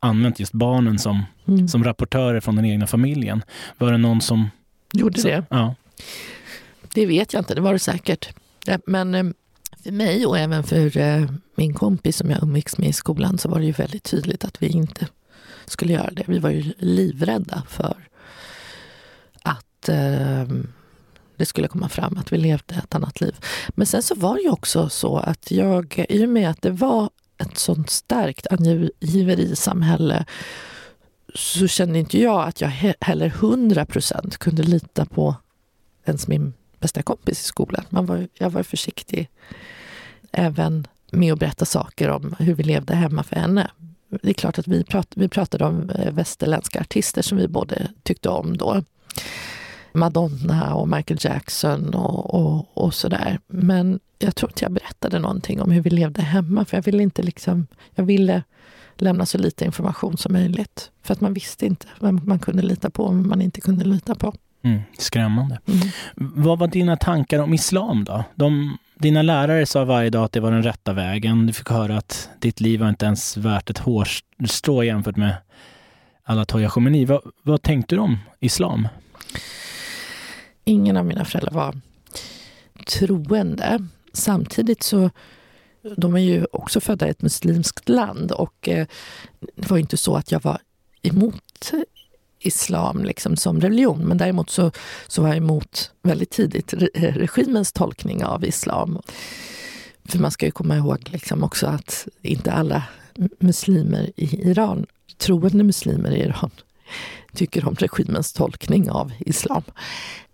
[0.00, 1.68] använt just barnen som, mm.
[1.68, 3.42] som rapportörer från den egna familjen.
[3.78, 4.50] Var det någon som...
[4.92, 5.44] Gjorde så, det?
[5.50, 5.74] Ja.
[6.94, 8.28] Det vet jag inte, det var det säkert.
[8.86, 9.24] Men eh,
[9.82, 13.48] för mig och även för eh, min kompis som jag umgicks med i skolan så
[13.48, 15.06] var det ju väldigt tydligt att vi inte
[15.66, 16.24] skulle göra det.
[16.26, 18.08] Vi var ju livrädda för
[19.42, 20.72] att ehm,
[21.36, 23.36] det skulle komma fram att vi levde ett annat liv.
[23.68, 26.70] Men sen så var det ju också så att jag, i och med att det
[26.70, 30.24] var ett sånt starkt angiverisamhälle
[31.34, 32.68] så kände inte jag att jag
[33.00, 35.34] heller hundra procent kunde lita på
[36.04, 37.84] ens min bästa kompis i skolan.
[37.88, 39.28] Man var, jag var försiktig
[40.32, 43.70] även med att berätta saker om hur vi levde hemma för henne.
[44.22, 47.88] Det är klart att vi, prat, vi pratade om eh, västerländska artister som vi både
[48.02, 48.82] tyckte om då.
[49.92, 53.38] Madonna och Michael Jackson och, och, och sådär.
[53.46, 57.02] Men jag tror inte jag berättade någonting om hur vi levde hemma för jag ville
[57.02, 58.42] inte liksom, jag ville
[58.96, 60.90] lämna så lite information som möjligt.
[61.02, 63.84] För att man visste inte vem man kunde lita på och vem man inte kunde
[63.84, 64.34] lita på.
[64.62, 65.60] Mm, skrämmande.
[65.68, 65.88] Mm.
[66.14, 68.24] Vad var dina tankar om islam då?
[68.34, 71.46] De, dina lärare sa varje dag att det var den rätta vägen.
[71.46, 75.34] Du fick höra att ditt liv var inte ens värt ett hårstrå jämfört med
[76.24, 77.04] alla Toya Khomeini.
[77.04, 78.88] Vad, vad tänkte du om islam?
[80.64, 81.80] Ingen av mina föräldrar var
[82.86, 83.86] troende.
[84.12, 85.10] Samtidigt så
[85.96, 88.86] de är ju också födda i ett muslimskt land och eh,
[89.56, 90.58] det var inte så att jag var
[91.02, 91.72] emot
[92.46, 93.98] islam liksom som religion.
[93.98, 94.70] Men däremot så,
[95.08, 98.98] så var jag emot väldigt tidigt regimens tolkning av islam.
[100.04, 102.82] För man ska ju komma ihåg liksom också att inte alla
[103.38, 104.86] muslimer i Iran,
[105.18, 106.50] troende muslimer i Iran,
[107.34, 109.62] tycker om regimens tolkning av islam,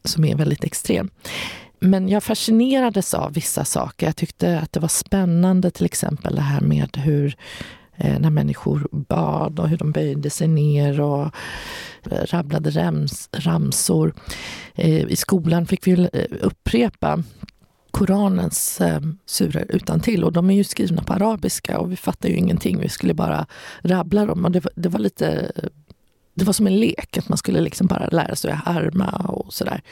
[0.04, 1.10] som är väldigt extrem.
[1.80, 4.06] Men jag fascinerades av vissa saker.
[4.06, 7.36] Jag tyckte att det var spännande, till exempel det här med hur
[7.98, 11.30] Eh, när människor bad och hur de böjde sig ner och
[12.10, 14.14] eh, rabblade rams, ramsor.
[14.74, 17.22] Eh, I skolan fick vi eh, upprepa
[17.90, 22.28] Koranens eh, surer utan till och de är ju skrivna på arabiska och vi fattar
[22.28, 22.80] ju ingenting.
[22.80, 23.46] Vi skulle bara
[23.82, 25.52] rabbla dem och det var, det var lite
[26.34, 29.52] det var som en lek, att man skulle liksom bara lära sig att härma och
[29.52, 29.82] sådär.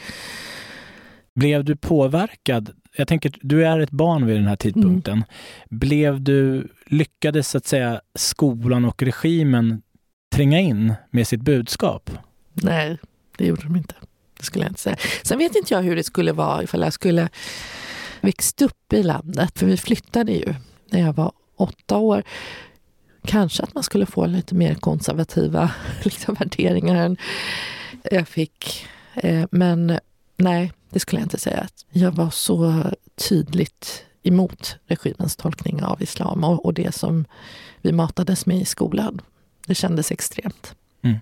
[1.37, 2.71] Blev du påverkad?
[2.95, 5.13] Jag tänker, du är ett barn vid den här tidpunkten.
[5.13, 5.25] Mm.
[5.69, 9.81] Blev du, lyckades så att säga skolan och regimen
[10.35, 12.11] tränga in med sitt budskap?
[12.53, 12.97] Nej,
[13.37, 13.95] det gjorde de inte.
[14.37, 14.97] Det skulle jag inte säga.
[15.23, 17.29] Sen vet inte jag hur det skulle vara ifall jag skulle
[18.21, 19.59] växt upp i landet.
[19.59, 20.53] För vi flyttade ju
[20.89, 22.23] när jag var åtta år.
[23.25, 25.71] Kanske att man skulle få lite mer konservativa
[26.03, 27.17] liksom, värderingar än
[28.11, 28.87] jag fick.
[29.15, 29.99] Eh, men
[30.37, 31.67] nej, det skulle jag inte säga.
[31.89, 32.83] Jag var så
[33.29, 37.25] tydligt emot regimens tolkning av islam och, och det som
[37.81, 39.21] vi matades med i skolan.
[39.67, 40.75] Det kändes extremt.
[41.01, 41.17] Mm.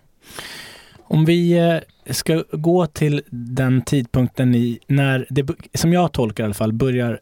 [0.97, 6.45] Om vi eh, ska gå till den tidpunkten i när det, som jag tolkar i
[6.45, 7.19] alla fall, börjar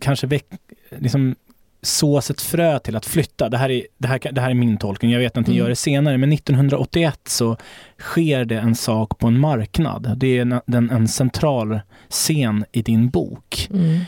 [0.00, 0.46] kanske väck,
[0.90, 1.34] liksom
[1.82, 3.48] sås ett frö till att flytta.
[3.48, 5.58] Det här är, det här, det här är min tolkning, jag vet att ni Mm.
[5.58, 7.56] gör det senare, men 1981 så
[7.98, 10.14] sker det en sak på en marknad.
[10.16, 14.00] Det är en, en, en central scen i din bok Mm.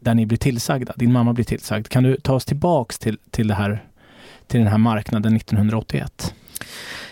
[0.00, 1.88] där ni blir tillsagda, din mamma blir tillsagd.
[1.88, 3.84] Kan du ta oss tillbaks till, till, det här,
[4.46, 6.34] till den här marknaden 1981?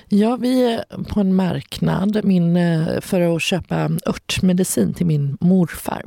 [0.09, 6.03] Ja, vi är på en marknad min, eh, för att köpa örtmedicin till min morfar.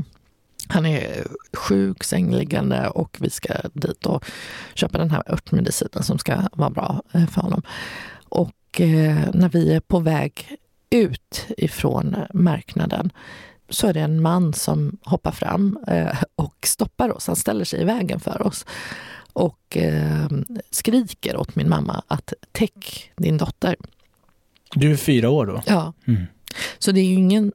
[0.68, 4.26] Han är sjuk, sängliggande och vi ska dit och
[4.74, 7.62] köpa den här örtmedicinen som ska vara bra eh, för honom.
[8.30, 10.58] Och eh, när vi är på väg
[10.90, 13.12] ut ifrån marknaden
[13.70, 17.28] så är det en man som hoppar fram eh, och stoppar oss.
[17.28, 18.66] Han ställer sig i vägen för oss
[19.34, 19.78] och
[20.72, 23.76] skriker åt min mamma att täck din dotter.
[24.76, 25.62] Du är fyra år då?
[25.66, 26.24] Ja, Mm.
[26.80, 27.52] så det är ju ingen...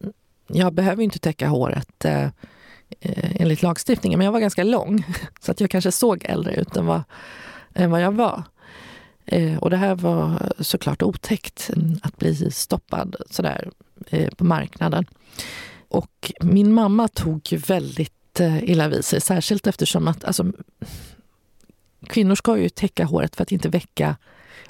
[0.47, 2.05] Jag behöver inte täcka håret
[3.01, 5.05] Eh, enligt lagstiftningen, men jag var ganska lång
[5.41, 7.03] så att jag kanske såg äldre ut än vad,
[7.75, 8.43] än vad jag var.
[9.27, 13.71] Eh, och det här var såklart otäckt, mm, att bli stoppad sådär
[14.11, 15.07] eh, på marknaden.
[15.89, 18.13] Och min mamma tog väldigt
[18.63, 20.53] illa vid sig, särskilt eftersom att alltså,
[22.07, 24.17] kvinnor ska ju täcka håret för att inte väcka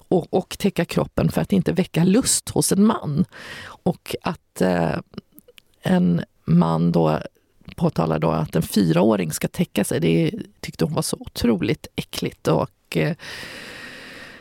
[0.09, 3.24] och, och täcka kroppen för att inte väcka lust hos en man.
[3.66, 4.98] Och att eh,
[5.83, 7.20] en man då
[7.76, 12.48] påtalar då att en fyraåring ska täcka sig, det tyckte hon var så otroligt äckligt
[12.48, 13.16] och eh,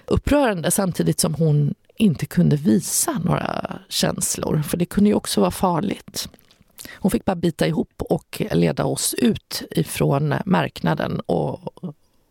[0.05, 5.51] upprörande samtidigt som hon inte kunde visa några känslor, för det kunde ju också vara
[5.51, 6.29] farligt.
[6.93, 11.59] Hon fick bara bita ihop och leda oss ut ifrån marknaden och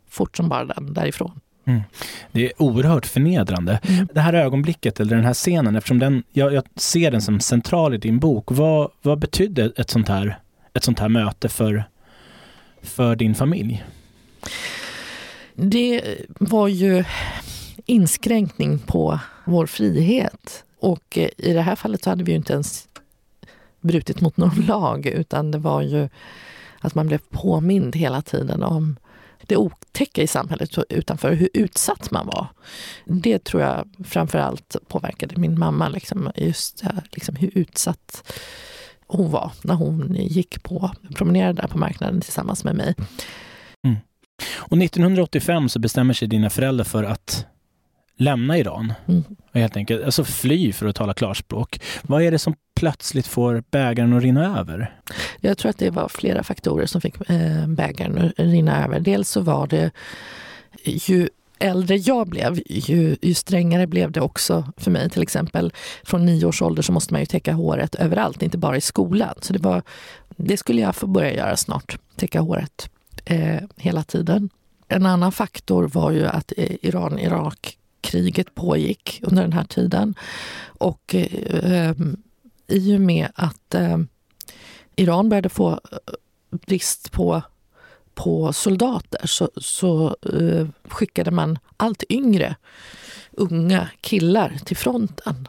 [0.09, 1.41] fort som bara den därifrån.
[2.33, 3.81] Det är oerhört förnedrande.
[3.83, 4.09] Mm.
[4.13, 7.95] Det här ögonblicket, eller den här scenen, eftersom den, jag, jag ser den som central
[7.95, 8.45] i din bok.
[8.51, 10.39] Vad, vad betydde ett sånt här,
[10.77, 11.85] ett sånt här möte för,
[12.83, 13.85] för din familj?
[15.55, 17.05] Det var ju
[17.87, 20.65] inskränkning på vår frihet.
[20.81, 22.89] Och eh, i det här fallet så hade vi ju inte ens
[23.81, 26.09] brutit mot någon lag utan det var ju
[26.81, 28.97] att man blev påmind hela tiden om
[29.47, 32.47] det otäcka i samhället utanför, hur utsatt man var.
[33.05, 38.33] Det tror jag framför allt påverkade min mamma, liksom, just det här, liksom, hur utsatt
[39.09, 42.95] hon var när hon gick på, promenerade där på marknaden tillsammans med mig.
[44.55, 47.47] Och 1985 så bestämmer sig dina föräldrar för att
[48.17, 48.93] lämna Iran.
[49.09, 49.25] Mm.
[49.53, 51.81] Och helt enkelt, alltså fly för att tala klarspråk.
[52.03, 55.01] Vad är det som plötsligt får bägaren att rinna över?
[55.41, 59.01] Jag tror att det var flera faktorer som fick eh, bägaren att rinna över.
[59.01, 59.91] Dels så var det
[60.85, 65.11] ju äldre jag blev, ju, ju strängare blev det också för mig.
[65.11, 65.73] Till exempel
[66.05, 69.35] från nio års ålder så måste man ju täcka håret överallt, inte bara i skolan.
[69.41, 69.83] Så det, var,
[70.37, 72.91] det skulle jag få börja göra snart, täcka håret
[73.25, 74.51] eh, hela tiden.
[74.89, 80.15] En annan faktor var ju att eh, Iran-Irak-kriget pågick under den här tiden.
[80.79, 81.93] Och eh,
[82.67, 83.99] i och med att eh,
[84.97, 85.79] Iran började få eh,
[86.51, 87.43] brist på,
[88.17, 92.57] på soldater så, så eh, skickade man allt yngre
[93.33, 95.49] unga killar till fronten.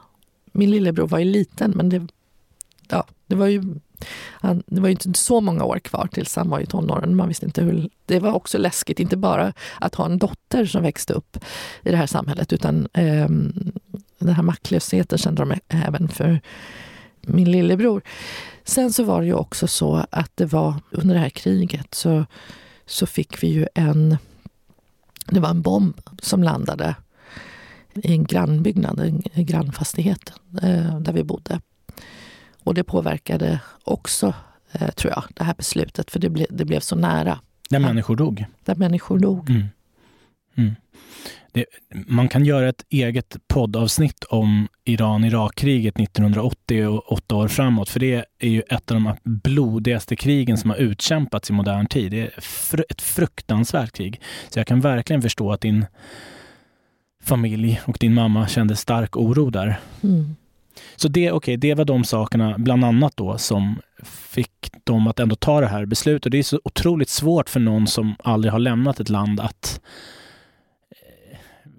[0.51, 2.08] Min lillebror var ju liten men det,
[2.89, 3.63] ja, det var ju
[4.32, 7.15] han, det var ju inte så många år kvar tills han var i tonåren.
[7.15, 10.84] Man visste inte hur, det var också läskigt, inte bara att ha en dotter som
[10.84, 11.38] växte upp
[11.84, 13.27] i det här samhället utan eh,
[14.19, 16.41] den här maktlösheten kände de även för
[17.27, 18.01] min lillebror.
[18.63, 22.25] Sen så var det ju också så att det var under det här kriget så,
[22.85, 24.17] så fick vi ju en...
[25.25, 26.95] Det var en bomb som landade
[27.93, 28.99] i en grannbyggnad,
[29.33, 31.61] en grannfastighet eh, där vi bodde.
[32.63, 34.33] Och det påverkade också,
[34.71, 37.39] eh, tror jag, det här beslutet för det, ble, det blev så nära.
[37.69, 38.45] Där människor dog.
[38.65, 39.49] Där människor dog.
[39.49, 39.67] Mm.
[40.55, 40.75] Mm.
[41.58, 41.65] Det,
[42.08, 48.26] man kan göra ett eget poddavsnitt om Iran-Irak-kriget 1980 och åtta år framåt, för det
[48.39, 52.12] är ju ett av de blodigaste krigen som har utkämpats i modern tid.
[52.12, 54.22] Det är fr- ett fruktansvärt krig.
[54.50, 55.86] Så jag kan verkligen förstå att din
[57.24, 59.80] familj och din mamma kände stark oro där.
[60.04, 60.36] Mm.
[60.96, 65.36] Så det, okay, det var de sakerna, bland annat då, som fick dem att ändå
[65.36, 66.32] ta det här beslutet.
[66.32, 69.82] Det är så otroligt svårt för någon som aldrig har lämnat ett land att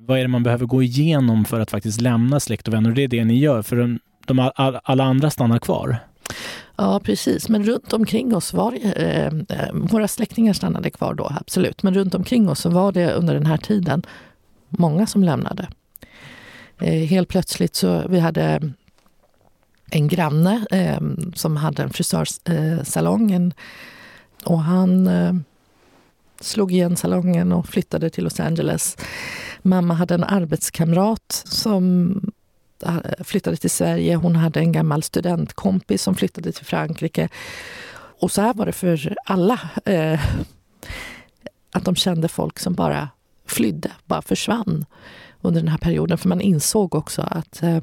[0.08, 2.90] vad är det man behöver gå igenom för att faktiskt lämna släkt och vänner?
[2.90, 5.98] Och det är det ni gör, för de, de, all, alla andra stannar kvar.
[6.76, 7.48] Ja, precis.
[7.48, 11.82] Men runt omkring oss var det, eh, våra släktingar stannade kvar då, absolut.
[11.82, 14.02] Men runt omkring oss så var det under den här tiden
[14.68, 15.68] många som lämnade.
[16.80, 18.72] Eh, helt plötsligt så vi hade
[19.90, 21.00] en granne eh,
[21.34, 23.32] som hade en frisörsalong.
[23.32, 23.48] Eh,
[24.44, 25.34] och han, eh,
[26.40, 28.96] slog igen salongen och flyttade till Los Angeles.
[29.68, 32.12] Mamma hade en arbetskamrat som
[32.86, 34.16] eh, flyttade till Sverige.
[34.16, 37.28] Hon hade en gammal studentkompis som flyttade till Frankrike.
[38.20, 39.60] Och så här var det för alla.
[39.84, 40.20] Eh,
[41.72, 43.08] att de kände folk som bara
[43.46, 44.84] flydde, bara försvann
[45.40, 46.18] under den här perioden.
[46.18, 47.80] För man insåg också att eh,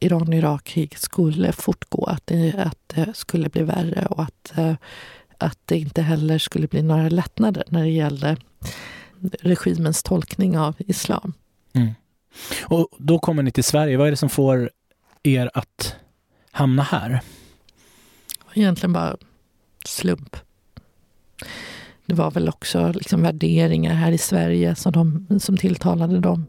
[0.00, 4.74] Iran-Irak-krig skulle fortgå, att det, att det skulle bli värre och att, eh,
[5.38, 8.36] att det inte heller skulle bli några lättnader när det gällde
[9.40, 11.32] regimens tolkning av islam.
[11.72, 11.90] Mm.
[12.64, 13.96] Och då kommer ni till Sverige.
[13.96, 14.70] Vad är det som får
[15.22, 15.96] er att
[16.50, 17.20] hamna här?
[18.54, 19.16] Egentligen bara
[19.84, 20.36] slump.
[22.06, 26.46] Det var väl också liksom värderingar här i Sverige som, de, som tilltalade dem.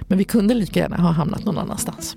[0.00, 2.16] Men vi kunde lika gärna ha hamnat någon annanstans.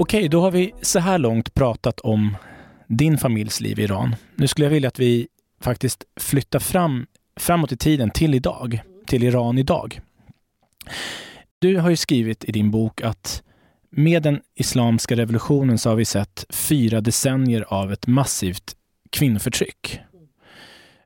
[0.00, 2.36] Okej, då har vi så här långt pratat om
[2.86, 4.16] din familjs liv i Iran.
[4.34, 5.28] Nu skulle jag vilja att vi
[5.60, 10.00] faktiskt flyttar fram, framåt i tiden till idag, till Iran idag.
[11.58, 13.42] Du har ju skrivit i din bok att
[13.90, 18.76] med den islamiska revolutionen så har vi sett fyra decennier av ett massivt
[19.10, 20.00] kvinnoförtryck.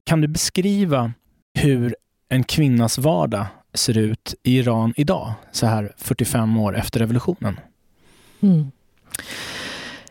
[0.04, 1.12] Kan du beskriva
[1.54, 1.96] hur
[2.28, 7.60] en kvinnas vardag ser ut i Iran idag, så här 45 år efter revolutionen?
[8.40, 8.70] Mm.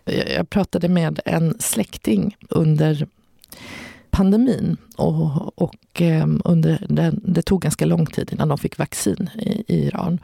[0.05, 3.07] Jag pratade med en släkting under
[4.09, 9.29] pandemin och, och ehm, under den, det tog ganska lång tid innan de fick vaccin
[9.39, 10.19] i, i Iran.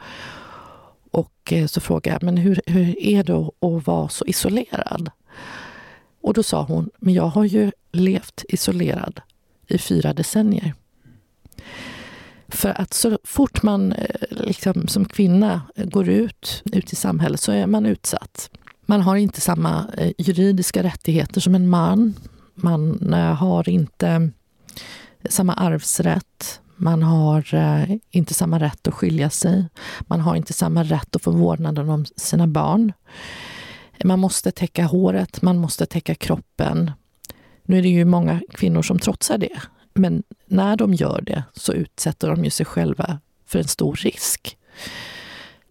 [1.10, 5.10] Och eh, så frågade jag, men hur, hur är det att, vara så isolerad?
[6.20, 9.20] Och då sa hon, men jag har ju levt isolerad
[9.66, 10.74] i fyra decennier.
[12.48, 17.52] För att så fort man eh, liksom, som kvinna går ut, ut i samhället så
[17.52, 18.50] är man utsatt.
[18.90, 22.14] Man har inte samma eh, juridiska rättigheter som en man.
[22.54, 24.30] Man eh, har inte
[25.28, 26.60] samma arvsrätt.
[26.76, 29.68] Man har eh, inte samma rätt att skilja sig.
[30.00, 32.92] Man har inte samma rätt att få vårdnaden om sina barn.
[34.04, 36.90] Man måste täcka håret, man måste täcka kroppen.
[37.62, 39.62] Nu är det ju många kvinnor som trotsar det.
[39.94, 44.58] Men när de gör det så utsätter de ju sig själva för en stor risk.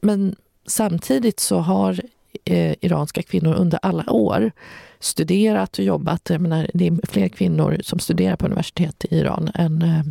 [0.01, 0.35] Men
[0.67, 2.01] samtidigt så har
[2.45, 4.51] eh, iranska kvinnor under alla år
[4.99, 6.29] studerat och jobbat.
[6.29, 10.01] Jag menar, det är fler kvinnor som studerar på universitet i Iran än, eh,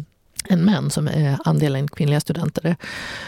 [0.49, 2.77] än män som är andelen kvinnliga studenter.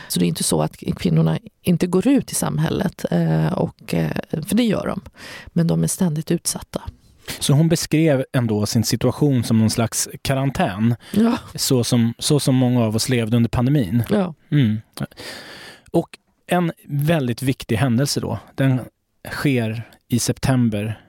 [0.09, 4.11] Så det är inte så att kvinnorna inte går ut i samhället, eh, och, eh,
[4.30, 5.01] för det gör de.
[5.46, 6.82] Men de är ständigt utsatta.
[7.40, 12.55] Så hon beskrev ändå sin situation som någon slags karantän, Ja, så som, så som
[12.55, 14.03] många av oss levde under pandemin.
[14.11, 14.34] ja.
[14.51, 14.80] Mm.
[15.90, 16.09] Och
[16.49, 18.80] en väldigt viktig händelse då, den
[19.30, 21.01] sker i september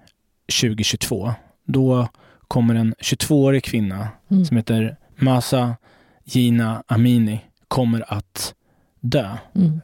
[0.62, 1.34] 2022.
[1.66, 2.08] Då
[2.48, 4.46] kommer en 22-årig kvinna Mm.
[4.46, 5.76] som heter Masa
[6.24, 8.54] Gina Amini kommer att
[9.00, 9.82] dö Mm.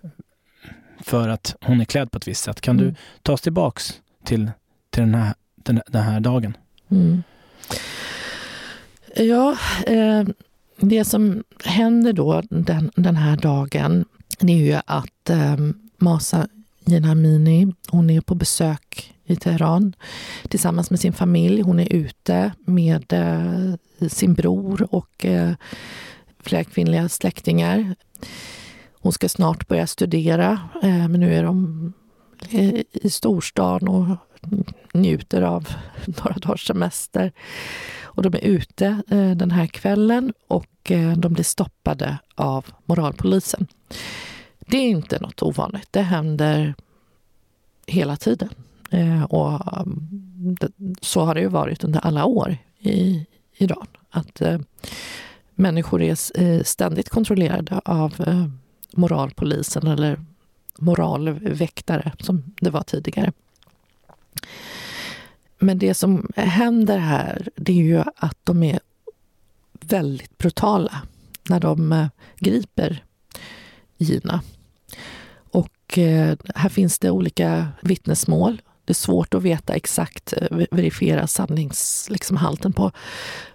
[1.03, 2.62] för att hon är klädd på ett visst sätt.
[2.62, 2.89] Kan Mm.
[2.89, 4.51] du ta oss tillbaks till,
[4.89, 6.58] till den, här, den, den här dagen?
[6.91, 7.24] Mm.
[9.16, 10.24] Ja, eh,
[10.80, 14.06] det som händer då den, den här dagen
[14.39, 15.57] det är ju att eh,
[15.97, 16.47] Masa
[16.86, 19.95] Jinamini, hon är på besök i Teheran
[20.49, 21.61] tillsammans med sin familj.
[21.61, 25.53] Hon är ute med eh, sin bror och eh,
[26.39, 27.95] flera kvinnliga släktingar.
[28.93, 31.93] Hon ska snart börja studera, eh, men nu är de
[32.49, 34.17] eh, i storstan och
[34.93, 35.69] njuter av
[36.05, 37.31] några dagars semester.
[38.16, 43.68] Och de är ute eh, den här kvällen och eh, de blir stoppade av moralpolisen.
[44.59, 45.88] Det är inte något ovanligt.
[45.91, 46.76] Det händer
[47.88, 48.49] hela tiden.
[48.89, 53.26] Eh, och mm, det, så har det ju varit under alla år i
[53.57, 53.88] Iran.
[54.09, 54.59] Att eh,
[55.55, 58.45] människor är eh, ständigt kontrollerade av eh,
[58.93, 60.20] moralpolisen eller
[60.80, 63.32] moralväktare som det var tidigare.
[65.60, 68.80] Men det som händer här det är ju att de är
[69.80, 71.01] väldigt brutala
[71.49, 72.08] när de eh,
[72.39, 73.03] griper
[73.97, 74.41] Gina.
[75.51, 78.62] Och eh, här finns det olika vittnesmål.
[78.86, 82.91] Det är svårt att veta exakt, eh, verifiera sanningshalten liksom, på,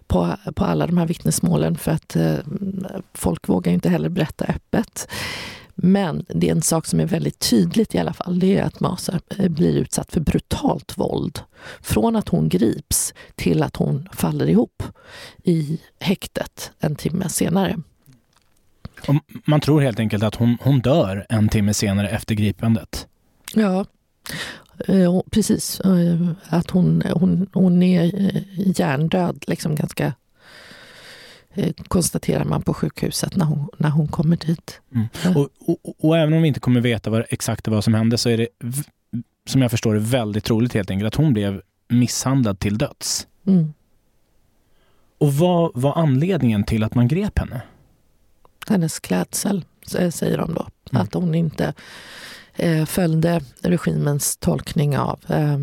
[0.07, 2.17] på, på alla de här vittnesmålen för att
[3.15, 5.09] folk vågar inte heller berätta öppet.
[5.83, 8.39] Men det är en sak som är väldigt tydligt i alla fall.
[8.39, 11.41] Det är att Masa blir utsatt för brutalt våld.
[11.81, 14.83] Från att hon grips till att hon faller ihop
[15.45, 17.77] i häktet en timme senare.
[19.09, 19.15] Och
[19.45, 23.07] man tror helt enkelt att hon, hon dör en timme senare efter gripandet.
[23.55, 23.85] Ja,
[24.89, 25.81] eh, precis.
[25.81, 30.13] Eh, att hon, hon, hon är eh, hjärndöd liksom ganska
[31.89, 34.81] konstaterar man på sjukhuset när hon, när hon kommer dit.
[34.95, 35.37] Mm.
[35.37, 38.29] Och, och, och, även om vi inte kommer veta vad, exakt vad som hände så
[38.29, 38.49] är det,
[39.47, 43.27] som jag förstår det, väldigt troligt helt enkelt att hon blev misshandlad till döds.
[43.47, 43.73] Mm.
[45.19, 47.63] Och vad var anledningen till att man grep henne?
[48.71, 49.65] hennes klädsel,
[50.11, 50.69] säger de då.
[50.93, 51.03] Mm.
[51.03, 51.75] Att hon inte
[52.55, 55.59] eh, följde regimens tolkning av eh,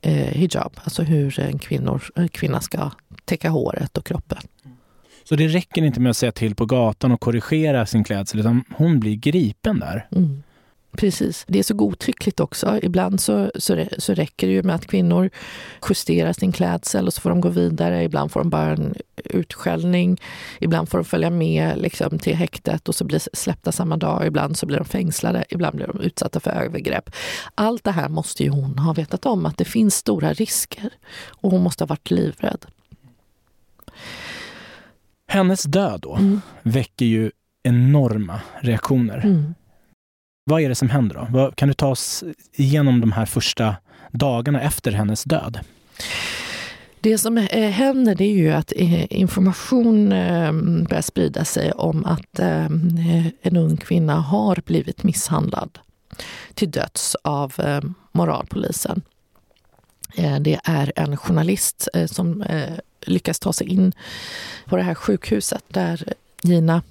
[0.00, 2.90] eh, hijab, alltså hur en kvinnor, kvinna ska
[3.30, 4.38] täcka håret och kroppen.
[5.24, 8.64] Så det räcker inte med att säga till på gatan och korrigera sin klädsel, utan
[8.76, 10.06] hon blir gripen där?
[10.16, 10.42] Mm.
[10.92, 11.44] Precis.
[11.48, 12.78] Det är så godtyckligt också.
[12.82, 15.30] Ibland så, så, så räcker det ju med att kvinnor
[15.88, 18.04] justerar sin klädsel och så får de gå vidare.
[18.04, 20.20] Ibland får de bara en utskällning.
[20.60, 24.26] Ibland får de följa med liksom, till häktet och så blir släppta samma dag.
[24.26, 25.44] Ibland så blir de fängslade.
[25.48, 27.10] Ibland blir de utsatta för övergrepp.
[27.54, 30.90] Allt det här måste ju hon ha vetat om, att det finns stora risker.
[31.28, 32.66] Och hon måste ha varit livrädd.
[35.30, 36.40] Hennes död då mm.
[36.62, 37.30] väcker ju
[37.62, 39.18] enorma reaktioner.
[39.24, 39.54] Mm.
[40.44, 41.52] Vad är det som händer då?
[41.52, 43.76] Kan du ta oss igenom de här första
[44.10, 45.60] dagarna efter hennes död?
[47.00, 50.52] Det som eh, händer det är ju att eh, information eh,
[50.88, 52.38] börjar sprida sig om att
[53.42, 55.78] en ung kvinna har blivit misshandlad
[56.54, 57.54] till döds av
[58.12, 59.02] moralpolisen.
[60.14, 63.92] Eh, det är en journalist eh, som eh, lyckas ta sig in
[64.66, 66.82] på det här sjukhuset där Gina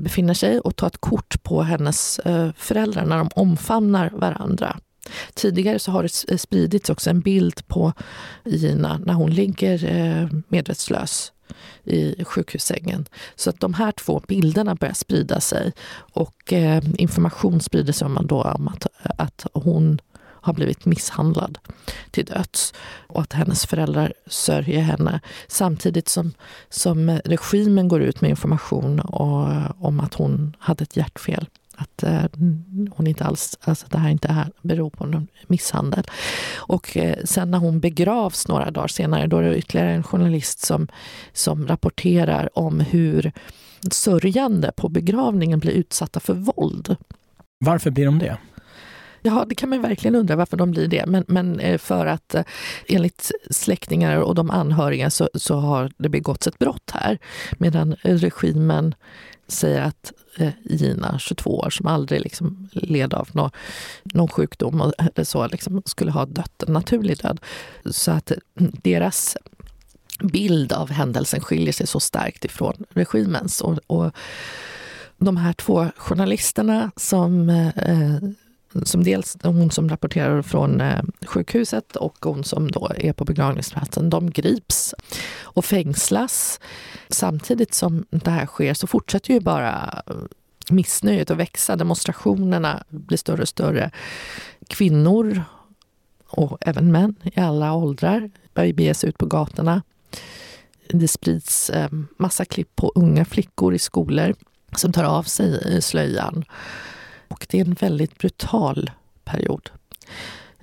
[0.00, 2.20] befinner sig och ta ett kort på hennes
[2.56, 4.78] föräldrar när de omfamnar varandra.
[5.34, 7.92] Tidigare så har det spridits också en bild på
[8.44, 11.32] Gina när hon ligger medvetslös
[11.84, 13.06] i sjukhussängen.
[13.36, 15.72] Så att de här två bilderna börjar sprida sig
[16.12, 16.52] och
[16.96, 18.86] information sprider sig om, då, om att,
[19.18, 20.00] att hon
[20.40, 21.58] har blivit misshandlad
[22.10, 22.74] till döds
[23.06, 26.32] och att hennes föräldrar sörjer henne samtidigt som,
[26.68, 29.48] som regimen går ut med information och,
[29.86, 31.46] om att hon hade ett hjärtfel.
[31.76, 32.24] Att eh,
[32.90, 36.04] hon inte alls, alltså det här inte här beror på någon misshandel.
[36.56, 40.60] Och eh, sen när hon begravs några dagar senare, då är det ytterligare en journalist
[40.60, 40.88] som,
[41.32, 43.32] som rapporterar om hur
[43.90, 46.96] sörjande på begravningen blir utsatta för våld.
[47.64, 48.38] Varför blir de det?
[49.22, 51.06] Ja, det kan man verkligen undra varför de blir det.
[51.06, 52.42] Men, men eh, för att eh,
[52.88, 57.18] enligt släktingar och de anhöriga så, så har det begåtts ett brott här.
[57.58, 58.94] Medan eh, regimen
[59.48, 60.12] säger att
[60.62, 63.50] Gina, 22 år, som aldrig liksom led av någon,
[64.04, 67.40] någon sjukdom eller så, liksom, skulle ha dött en naturlig död.
[67.90, 69.36] Så att mm, deras
[70.22, 73.60] bild av händelsen skiljer sig så starkt ifrån regimens.
[73.60, 74.12] Och, och
[75.18, 78.16] de här två journalisterna som eh,
[78.82, 84.10] som dels hon som rapporterar från eh, sjukhuset och hon som då är på begravningsplatsen,
[84.10, 84.94] de grips
[85.42, 86.60] och fängslas.
[87.08, 90.14] Samtidigt som det här sker så fortsätter ju bara eh,
[90.70, 91.76] missnöjet att växa.
[91.76, 93.90] Demonstrationerna blir större och större.
[94.66, 95.42] Kvinnor
[96.26, 99.82] och även män i alla åldrar börjar bege sig ut på gatorna.
[100.88, 104.34] Det sprids eh, massa klipp på unga flickor i skolor
[104.76, 106.44] som tar av sig slöjan
[107.30, 108.90] och det är en väldigt brutal
[109.24, 109.70] period.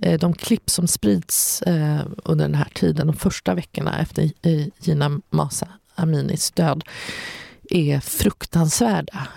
[0.01, 4.67] Eh, de klipp som sprids eh, under den här tiden, de första veckorna efter eh,
[4.79, 6.83] Gina Masa Aminis död,
[7.69, 9.27] är fruktansvärda.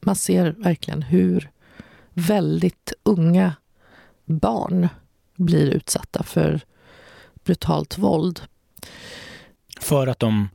[0.00, 1.50] Man ser verkligen hur
[2.12, 3.54] väldigt unga
[4.24, 4.88] barn
[5.36, 6.60] blir utsatta för
[7.44, 8.40] brutalt våld.
[9.80, 10.48] För att de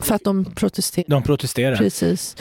[0.00, 1.08] för att de protesterar.
[1.08, 1.76] De protesterar.
[1.76, 2.36] Precis.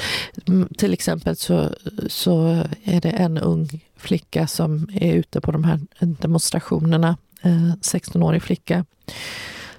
[0.48, 1.70] Mm, Till exempel så,
[2.08, 8.42] så är det en ung flicka som är ute på de här demonstrationerna, eh, 16-årig
[8.44, 8.86] flicka,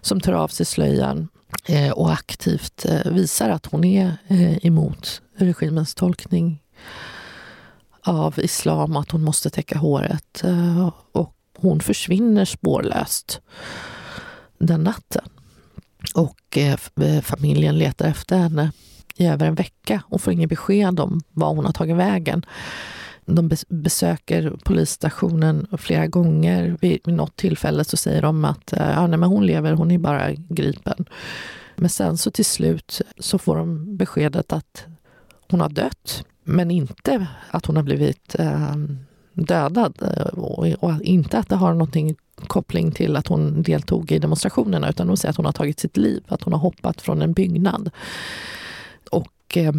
[0.00, 1.28] som tar av sig slöjan
[1.66, 4.16] eh, och aktivt eh, visar att hon är
[4.66, 6.62] emot regimens tolkning
[8.02, 10.42] av islam att hon måste täcka håret.
[11.12, 13.40] Och hon försvinner spårlöst
[14.58, 15.24] den natten.
[16.14, 18.72] Och eh, eh, familjen letar efter henne
[19.16, 22.46] i över en vecka och får inget besked om var hon har tagit vägen.
[23.24, 26.76] De besöker polisstationen flera gånger.
[26.80, 29.98] Vid, något tillfälle så säger de att eh, ja, nej, men hon lever, hon är
[29.98, 31.04] bara gripen.
[31.76, 34.84] Men sen så till slut så får de beskedet att
[35.50, 38.74] hon har dött, men inte att hon har blivit eh,
[39.44, 39.94] dödad.
[40.02, 42.16] Eh, och, inte att det har någonting
[42.46, 45.96] koppling till att hon deltog i demonstrationerna utan de säger att hon har tagit sitt
[45.96, 47.90] liv, att hon har hoppat från en byggnad.
[49.10, 49.72] Och eh,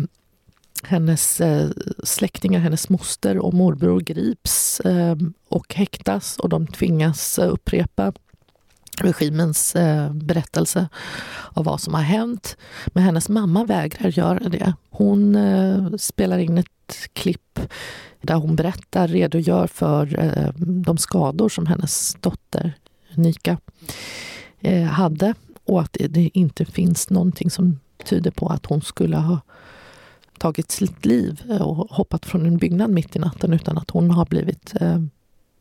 [0.83, 1.69] hennes eh,
[2.03, 5.15] släktingar, hennes moster och morbror grips eh,
[5.49, 8.13] och häktas och de tvingas eh, upprepa
[9.01, 10.87] regimens eh, berättelse
[11.53, 12.57] av vad som har hänt.
[12.87, 14.73] Men hennes mamma vägrar göra det.
[14.89, 16.65] Hon eh, spelar in ett
[17.13, 17.59] klipp
[18.21, 22.73] där hon berättar, redogör för eh, de skador som hennes dotter
[23.15, 23.57] Nika
[24.61, 25.33] eh, hade
[25.65, 29.39] och att det, inte finns någonting som tyder på att hon skulle ha
[30.37, 34.11] tagit sitt liv eh, och hoppat från en byggnad mitt i natten utan att hon
[34.11, 34.99] har blivit eh,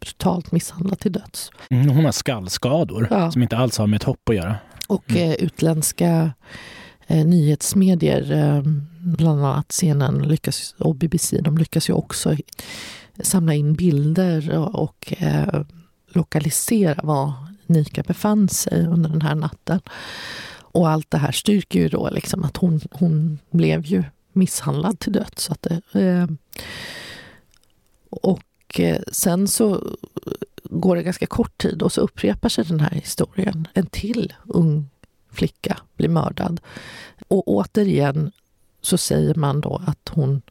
[0.01, 1.51] brutalt misshandlad till döds.
[1.71, 3.31] Mm, Hon har skallskador Ja.
[3.31, 4.57] som inte alls har med ett hopp att göra.
[4.89, 6.33] Och eh, utländska
[7.09, 8.63] eh, nyhetsmedier, eh,
[9.01, 12.37] bland annat CNN lyckas, och BBC, de lyckas ju också
[13.21, 15.63] samla in bilder och, och eh,
[16.09, 17.33] lokalisera var
[17.67, 19.81] Nika befann sig under den här natten.
[20.61, 25.13] Och allt det här styrker ju då liksom att hon, hon blev ju misshandlad till
[25.13, 25.43] döds.
[25.43, 26.27] Så att det, eh,
[28.11, 29.97] och eh, sen så
[30.65, 33.69] går det ganska kort tid och så upprepar sig den här historien.
[33.75, 34.89] En till ung
[35.31, 36.61] flicka blir mördad.
[37.29, 38.33] Och återigen
[38.81, 40.43] så säger man då att hon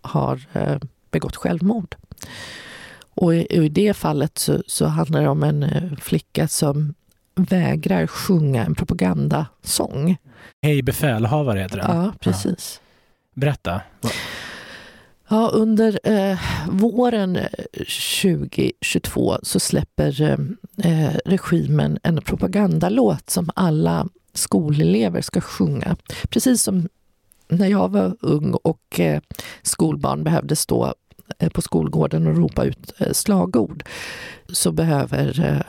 [0.00, 0.78] har eh,
[1.10, 1.96] begått självmord.
[3.14, 6.94] Och i, i det fallet så, så handlar det om en eh, flicka som
[7.34, 10.16] vägrar sjunga en propagandasång.
[10.62, 11.96] Hej befälhavare heter den.
[11.96, 12.80] Ja, precis.
[13.34, 13.80] Berätta.
[15.28, 17.48] Ja, under eh, våren eh,
[18.22, 20.38] 2022 så släpper eh,
[20.90, 25.96] eh, regimen en propagandalåt som alla skolelever ska sjunga.
[26.28, 26.88] Precis som
[27.48, 29.20] när jag var ung och eh,
[29.62, 30.94] skolbarn behövde stå
[31.38, 33.84] eh, på skolgården och ropa ut eh, slagord
[34.48, 35.64] så behöver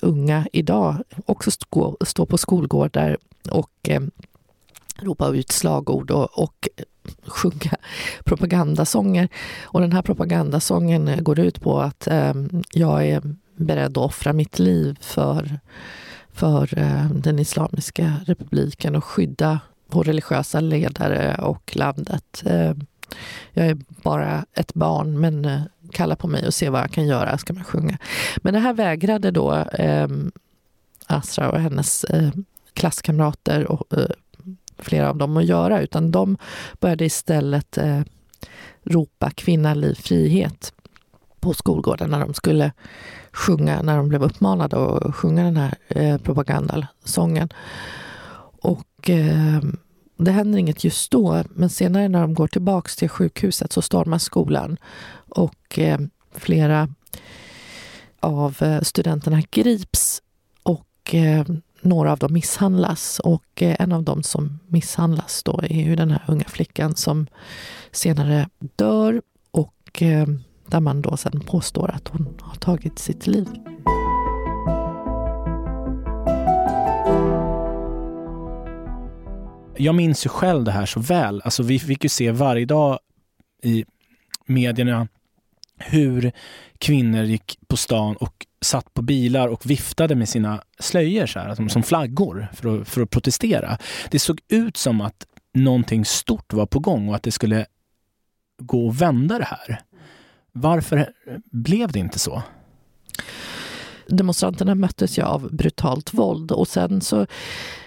[0.00, 0.96] unga idag
[1.26, 3.16] också stå, på skolgårdar
[3.50, 3.90] och
[5.02, 6.68] ropa ut slagord och, och
[7.26, 7.76] sjunga
[8.24, 9.28] propagandasånger.
[9.62, 12.34] Och den här propagandasången går ut på att eh,
[12.72, 13.22] jag är
[13.56, 15.60] beredd att offra mitt liv för,
[16.32, 22.42] för eh, den Islamiska republiken och skydda vår religiösa ledare och landet.
[22.46, 22.74] Eh,
[23.52, 25.62] jag är bara ett barn, men eh,
[25.92, 27.98] kalla på mig och se vad jag kan göra, ska man sjunga.
[28.36, 30.08] Men det här vägrade då eh,
[31.06, 32.30] Asra och hennes eh,
[32.72, 34.06] klasskamrater och eh,
[34.78, 36.36] flera av dem att göra, utan de
[36.80, 38.00] började istället eh,
[38.84, 40.72] ropa kvinna, liv, frihet
[41.42, 42.72] på skolgården när de skulle
[43.32, 47.48] sjunga, när de blev uppmanade att sjunga den här eh, propagandasången.
[48.62, 49.60] Och eh,
[50.16, 54.22] det händer inget just då, men senare när de går tillbaks till sjukhuset så stormas
[54.22, 54.76] skolan
[55.28, 55.98] och eh,
[56.34, 56.88] flera
[58.20, 60.22] av eh, studenterna grips
[60.62, 61.44] och eh,
[61.80, 66.10] några av dem misshandlas och eh, en av dem som misshandlas då är ju den
[66.10, 67.26] här unga flickan som
[67.92, 70.26] senare dör och eh,
[70.72, 73.48] där man då sen påstår att hon har tagit sitt liv.
[79.76, 81.42] Jag minns ju själv det här så väl.
[81.44, 82.98] Alltså vi fick ju se varje dag
[83.62, 83.84] i
[84.46, 85.08] medierna
[85.78, 86.32] hur
[86.78, 91.54] kvinnor gick på stan och satt på bilar och viftade med sina slöjor så här,
[91.54, 93.78] som, som flaggor för att, för att protestera.
[94.10, 97.66] Det såg ut som att någonting stort var på gång och att det skulle
[98.58, 99.82] gå att vända det här.
[100.52, 101.12] Varför
[101.50, 102.42] blev det inte så?
[104.06, 107.26] Demonstranterna möttes ju av brutalt våld och sen så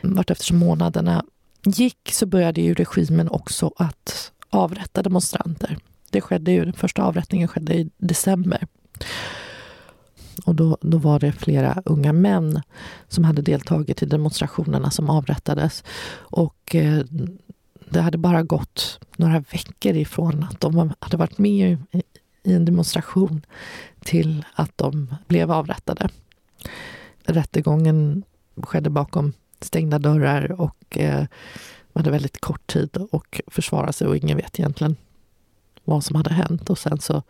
[0.01, 1.25] vartefter månaderna
[1.65, 5.77] gick så började ju regimen också att avrätta demonstranter.
[6.09, 8.67] Det skedde ju, den första avrättningen skedde i december.
[10.45, 12.61] Och då, då var det flera unga män
[13.07, 15.83] som hade deltagit i demonstrationerna som avrättades.
[16.13, 17.03] Och eh,
[17.89, 22.03] det hade bara gått några veckor ifrån att de hade varit med i,
[22.45, 23.45] i en demonstration
[23.99, 26.09] till att de blev avrättade.
[27.23, 28.23] Rättegången
[28.55, 31.25] skedde bakom stängda dörrar och eh,
[31.93, 34.95] man hade väldigt kort tid att försvara sig och ingen vet egentligen
[35.83, 36.69] vad som hade hänt.
[36.69, 37.23] Och sen så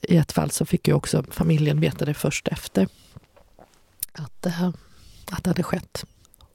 [0.00, 2.88] i ett fall så fick ju också familjen veta det först efter
[4.12, 4.68] att, äh,
[5.30, 6.04] att det hade skett.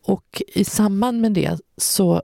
[0.03, 2.22] Och i samband med det så,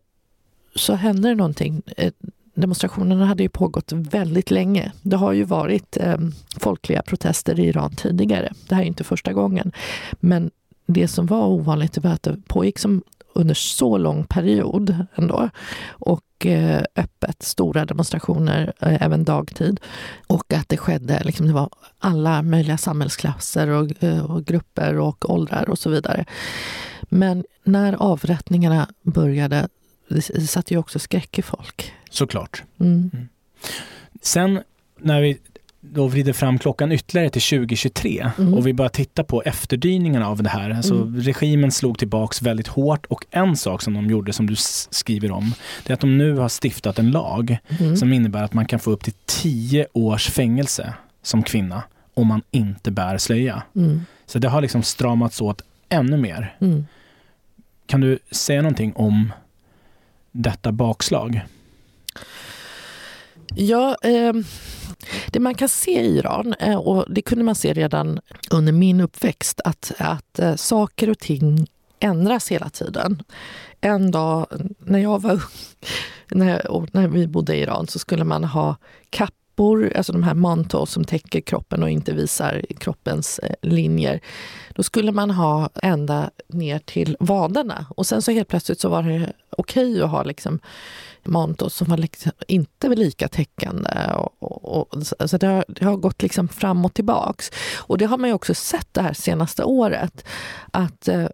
[0.76, 1.82] så hände det någonting.
[1.98, 2.14] Eh,
[2.58, 4.92] Demonstrationerna hade ju pågått väldigt länge.
[5.02, 6.18] Det har ju varit eh,
[6.60, 8.54] folkliga protester i Iran tidigare.
[8.70, 9.72] Det här är inte första gången.
[10.20, 10.52] Men
[10.88, 13.04] det som var ovanligt var att det pågick som
[13.34, 15.50] under så lång period ändå.
[15.90, 19.80] Och eh, öppet, stora demonstrationer, eh, även dagtid.
[20.28, 25.30] Och att det skedde, liksom, det var alla möjliga samhällsklasser och, eh, och grupper och
[25.30, 26.26] åldrar och så vidare.
[27.02, 29.68] Men när avrättningarna började,
[30.10, 31.94] det satte ju också skräck i folk.
[32.18, 32.64] Såklart.
[32.80, 33.12] Mm.
[33.14, 33.28] Mm.
[34.22, 34.60] Sen
[35.00, 35.38] när vi
[35.82, 38.54] då vrider fram klockan ytterligare till 2023 mm.
[38.54, 40.70] och vi börjar titta på efterdyningarna av det här.
[40.70, 41.22] Alltså, mm.
[41.22, 45.54] Regimen slog tillbaks väldigt hårt och en sak som de gjorde som du skriver om,
[45.84, 47.98] det är att de nu har stiftat en lag mm.
[47.98, 52.42] som innebär att man kan få upp till tio års fängelse som kvinna om man
[52.52, 53.64] inte bär slöja.
[53.76, 54.02] Mm.
[54.26, 56.56] Så det har liksom stramats åt ännu mer.
[56.62, 56.86] Mm.
[57.86, 59.34] Kan du säga någonting om
[60.32, 61.42] detta bakslag?
[63.56, 64.34] Ja, eh,
[65.28, 68.20] det man kan se i Iran, eh, och det kunde man se redan
[68.52, 71.68] under min uppväxt, att, att eh, saker och ting
[72.00, 73.24] ändras hela tiden.
[73.82, 74.48] En dag
[74.80, 75.40] när jag var ung,
[76.32, 78.76] när, när vi bodde i Iran, så skulle man ha
[79.10, 84.20] kappor, alltså de här manto som täcker kroppen och inte visar kroppens eh, linjer.
[84.70, 89.04] Då skulle man ha ända ner till vaderna och sen så helt plötsligt så var
[89.04, 90.60] det okej okay att ha liksom
[91.28, 94.12] Montos som var liksom inte lika täckande.
[94.16, 97.52] Och, och, och, så det har, det har, gått liksom fram och tillbaks.
[97.78, 100.26] Och det har man ju också sett det här senaste året.
[100.72, 101.28] Att eh,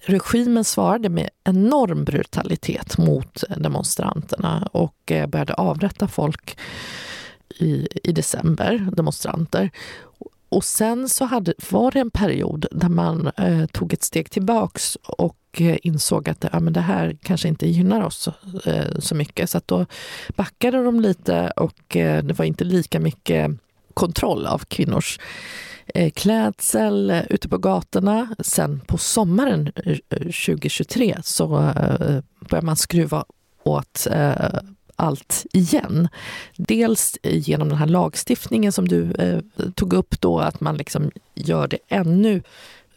[0.00, 6.58] regimen svarade med enorm brutalitet mot demonstranterna och eh, började avrätta folk
[7.58, 9.70] i, i december, demonstranter.
[10.48, 14.96] Och sen så hade, var det en period där man eh, tog ett steg tillbaks
[15.02, 18.32] och och eh, insåg att ja, men det här kanske inte gynnar oss så
[18.70, 19.50] eh, mycket.
[19.50, 19.86] Så att då
[20.36, 23.50] backade de lite och eh, det var inte lika mycket
[23.94, 25.18] kontroll av kvinnors
[26.14, 28.28] klädsel ute på gatorna.
[28.38, 29.72] Sen på sommaren
[30.10, 31.48] 2023 så
[32.40, 33.24] började man skruva
[33.62, 34.06] åt
[34.96, 36.08] allt igen.
[36.56, 39.38] Dels genom den här lagstiftningen som du eh,
[39.74, 42.42] tog upp då, att man liksom gör det ännu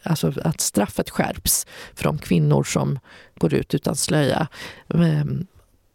[0.06, 2.98] Alltså att straffet skärps för de kvinnor som
[3.34, 4.48] går ut utan slöja.
[4.94, 5.46] Ehm,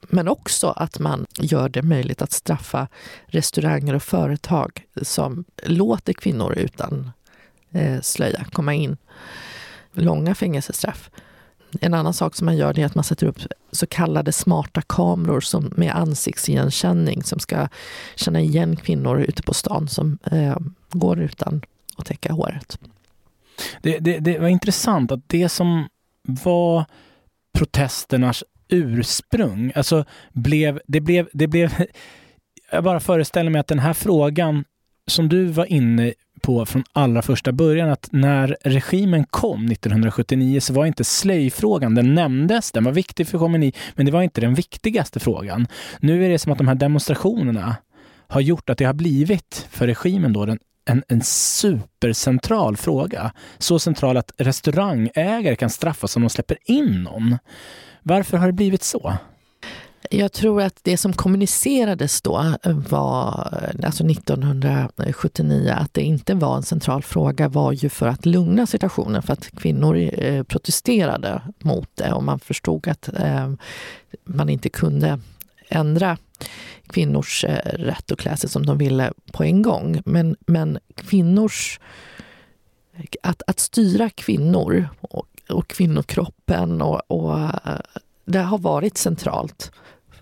[0.01, 2.87] men också att man gör det möjligt att straffa
[3.25, 7.11] restauranger och företag som låter kvinnor utan
[7.71, 8.97] eh, slöja komma in.
[9.93, 11.09] Långa fängelsestraff.
[11.81, 13.37] En annan sak som man gör är att man sätter upp
[13.71, 17.67] så kallade smarta kameror som, med ansiktsigenkänning som ska
[18.15, 20.57] känna igen kvinnor ute på stan som eh,
[20.91, 21.61] går utan
[21.97, 22.79] att täcka håret.
[23.81, 25.87] Det, det, det var intressant att det som
[26.23, 26.85] var
[27.53, 31.73] protesternas ursprung, alltså blev, det blev, det blev,
[32.71, 34.63] jag bara föreställer mig att den här frågan
[35.07, 40.73] som du var inne på från allra första början att när regimen kom 1979 så
[40.73, 44.53] var inte slöjfrågan, den nämndes, den var viktig för Khomeini, men det var inte den
[44.53, 45.67] viktigaste frågan.
[45.99, 47.75] Nu är det som att de här demonstrationerna
[48.27, 53.31] har gjort att det har blivit för regimen då den, en, en supercentral fråga.
[53.57, 57.37] Så central att restaurangägare kan straffas om de släpper in någon.
[58.03, 59.17] Varför har det blivit så?
[60.09, 63.47] Jag tror att det som kommunicerades då var,
[63.83, 69.21] alltså 1979, att det inte var en central fråga var ju för att lugna situationen,
[69.21, 73.53] för att kvinnor eh, protesterade mot det och man förstod att eh,
[74.23, 75.19] man inte kunde
[75.69, 76.17] ändra
[76.87, 80.01] kvinnors eh, rätt att klä sig som de ville på en gång.
[80.05, 81.79] Men, men kvinnors...
[83.23, 87.79] Att, att styra kvinnor och, och kvinnokroppen och, och eh,
[88.25, 89.71] det har varit centralt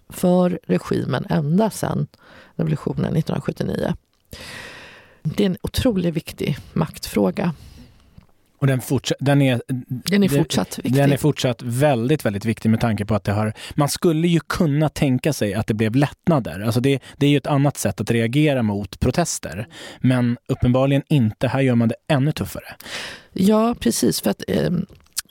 [0.10, 2.08] för regimen ända sedan
[2.56, 3.94] revolutionen 1979.
[5.24, 7.54] Det är en otroligt viktig maktfråga.
[8.60, 8.82] Och den,
[9.20, 10.96] den, är, den är fortsatt viktig.
[10.96, 13.54] Den är fortsatt väldigt, väldigt viktig med tanke på att det har...
[13.76, 16.60] Man skulle ju kunna tänka sig att det blev lättnader.
[16.60, 19.68] Alltså det, det är ju ett annat sätt att reagera mot protester.
[20.02, 21.48] Men uppenbarligen inte.
[21.48, 22.76] Här gör man det ännu tuffare.
[23.34, 24.22] Ja, precis.
[24.22, 24.72] För att eh,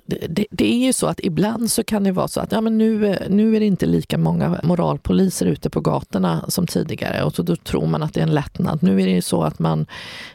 [0.08, 2.78] det, det, är ju så att ibland så kan det vara så att ja, men
[2.78, 7.42] nu, nu är det inte lika många moralpoliser ute på gatorna som tidigare och så
[7.42, 8.82] då tror man att det är en lättnad.
[8.82, 9.86] Nu är det ju så att man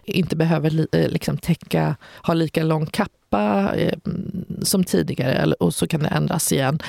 [0.04, 3.98] inte behöver eh, liksom täcka, ha lika lång kappa eh,
[4.62, 6.80] som tidigare och så kan det ändras igen.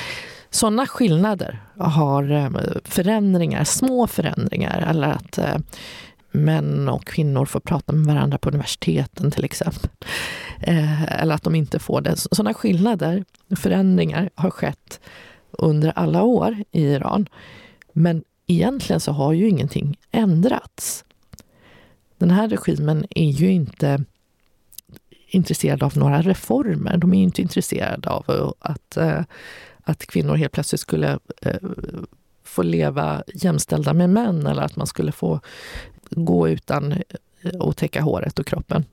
[0.51, 2.51] Sådana skillnader har eh,
[2.85, 5.57] förändringar, små förändringar eller att eh,
[6.35, 9.91] män och kvinnor får prata med varandra på universiteten till exempel.
[10.61, 12.17] Eh, eller att de inte får det.
[12.17, 13.25] Sådana skillnader,
[13.57, 15.01] förändringar, har skett
[15.51, 17.29] under alla år i Iran.
[17.93, 21.05] Men egentligen så har ju ingenting ändrats.
[22.19, 24.05] Den här regimen är ju inte
[25.29, 26.97] intresserad av några reformer.
[26.97, 29.21] De är inte intresserade av att, eh,
[29.83, 31.57] att kvinnor helt plötsligt skulle eh,
[32.45, 35.41] få leva jämställda med män eller att man skulle få
[36.17, 36.99] gå utan eh,
[37.61, 38.85] att täcka håret och kroppen.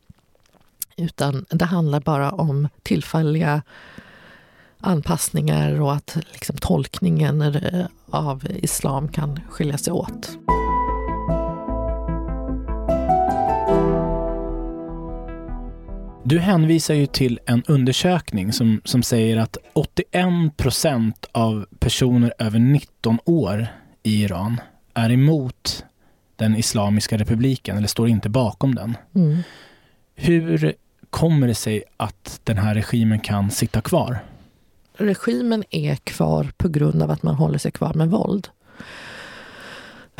[0.98, 3.62] Utan det handlar bara om tillfälliga
[4.80, 10.38] anpassningar och att liksom tolkningen eh, av islam kan skilja sig åt.
[16.24, 22.60] Du hänvisar ju till en undersökning som, som säger att 81 procent av personer över
[22.60, 23.68] 19 år
[24.04, 24.62] i Iran
[24.94, 25.86] är emot
[26.42, 28.98] den Islamiska republiken eller står inte bakom den.
[29.16, 29.38] Mm.
[30.16, 30.74] Hur
[31.10, 34.20] kommer det sig att den här regimen kan sitta kvar?
[34.94, 38.48] Regimen är kvar på grund av att man håller sig kvar med våld.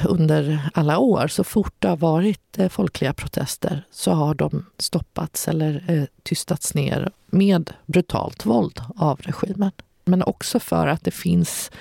[0.04, 5.48] Under alla år, så fort det har varit eh, folkliga protester så har de stoppats
[5.48, 9.72] eller eh, tystats ner med brutalt våld av regimen.
[10.06, 11.72] Men också för att det finns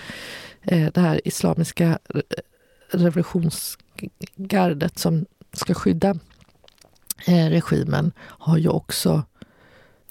[0.62, 1.98] eh, det här islamiska
[2.92, 6.10] revolutionsgardet som ska skydda
[7.26, 9.22] eh, regimen har ju också,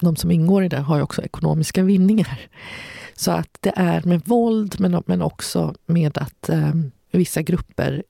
[0.00, 2.40] de som ingår i det har ju också ekonomiska vinningar.
[3.14, 6.72] Så att det är med våld men, men också med att eh,
[7.10, 8.02] vissa grupper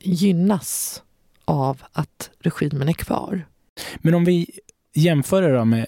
[0.00, 1.02] gynnas
[1.44, 3.46] av att regimen är kvar.
[3.98, 4.50] Men om vi
[4.94, 5.86] jämför det då med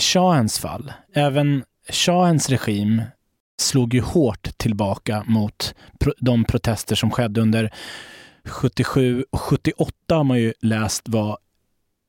[0.00, 0.92] shahens fall.
[1.12, 3.02] Även shahens regim
[3.60, 5.74] slog ju hårt tillbaka mot
[6.18, 7.70] de protester som skedde under
[8.44, 11.38] 77 och 78 har man ju läst var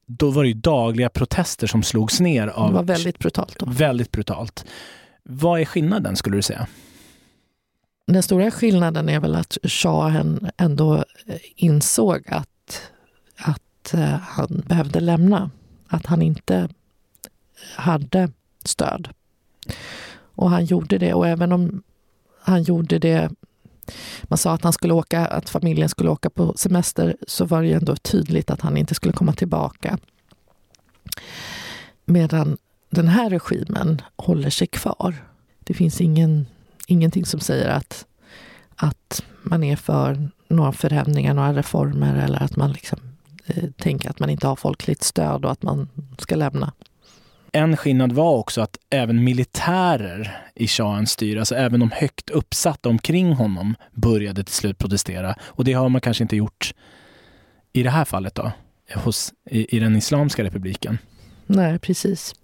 [0.05, 2.47] då var det dagliga protester som slogs ner.
[2.47, 3.59] Av, det var väldigt brutalt.
[3.59, 3.65] Då.
[3.65, 4.65] Väldigt brutalt.
[5.23, 6.67] Vad är skillnaden skulle du säga?
[8.07, 12.81] Den stora skillnaden är väl att shahen ändå eh, insåg att,
[13.37, 15.51] att eh, han behövde lämna.
[15.87, 16.69] Att han inte
[17.75, 18.29] hade
[18.63, 19.09] stöd.
[20.35, 21.13] Och han gjorde det.
[21.13, 21.83] Och även om
[22.41, 23.31] han gjorde det
[24.23, 27.73] man sa att han skulle åka, att familjen skulle åka på semester, så var det
[27.73, 29.97] ändå tydligt att han inte skulle komma tillbaka.
[32.05, 32.57] Medan
[32.89, 35.25] den här regimen håller sig kvar.
[35.59, 36.45] Det finns ingen,
[36.87, 38.05] ingenting som säger att,
[38.75, 42.99] att man är för några förändringar, några reformer eller att man liksom,
[43.45, 46.71] eh, tänker att man inte har folkligt stöd och att man ska lämna.
[47.51, 52.89] En skillnad var också att även militärer i shahens styre, alltså även de högt uppsatta
[52.89, 55.35] omkring honom, började till slut protestera.
[55.41, 56.73] Och det har man kanske inte gjort
[57.73, 58.51] i det här fallet då,
[58.95, 60.97] hos, i, i den Islamska republiken.
[61.45, 62.35] Nej, precis.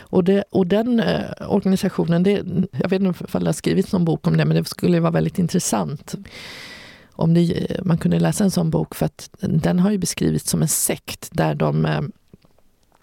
[0.00, 4.04] Och, det, och den eh, organisationen, det, jag vet inte om det har skrivits någon
[4.04, 6.14] bok om det, men det skulle vara väldigt intressant
[7.12, 10.50] om det, eh, man kunde läsa en sån bok, för att den har ju beskrivits
[10.50, 12.00] som en sekt där de eh,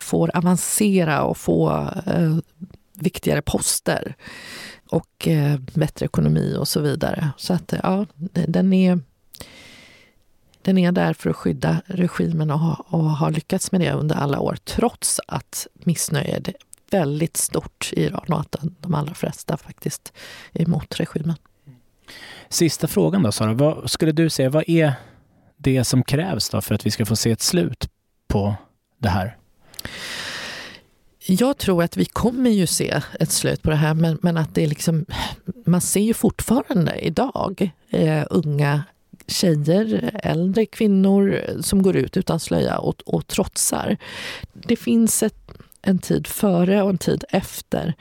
[0.07, 2.37] får avancera och få eh,
[2.93, 4.15] viktigare poster
[4.89, 7.29] och eh, bättre ekonomi och så vidare.
[7.37, 8.05] Så att eh, ja,
[8.47, 8.99] den är,
[10.61, 14.15] den är där för att skydda regimen och, ha, och har lyckats med det under
[14.15, 16.53] alla år trots att missnöjet är
[16.91, 20.13] väldigt stort i Iran och att de allra flesta faktiskt
[20.53, 21.35] är emot regimen.
[22.49, 24.93] Sista frågan då Sara, vad skulle du säga, vad är
[25.57, 27.89] det som krävs då för att vi ska få se ett slut
[28.27, 28.55] på
[28.97, 29.37] det här?
[31.29, 34.55] Jag tror att vi kommer ju se ett slut på det här, men, men att
[34.55, 35.05] det är liksom,
[35.65, 38.83] man ser ju fortfarande idag eh, unga
[39.27, 43.97] tjejer, äldre kvinnor som går ut utan slöja och, och trotsar.
[44.53, 47.93] Det finns ett, en tid före och en tid efter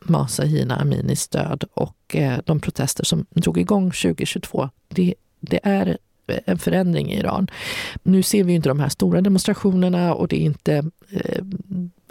[0.00, 4.70] Masa Hina Aminis död och eh, de protester som drog igång 2022.
[4.88, 7.48] Det, det är en förändring i Iran.
[8.02, 11.44] Nu ser vi inte de här stora demonstrationerna och det är inte eh,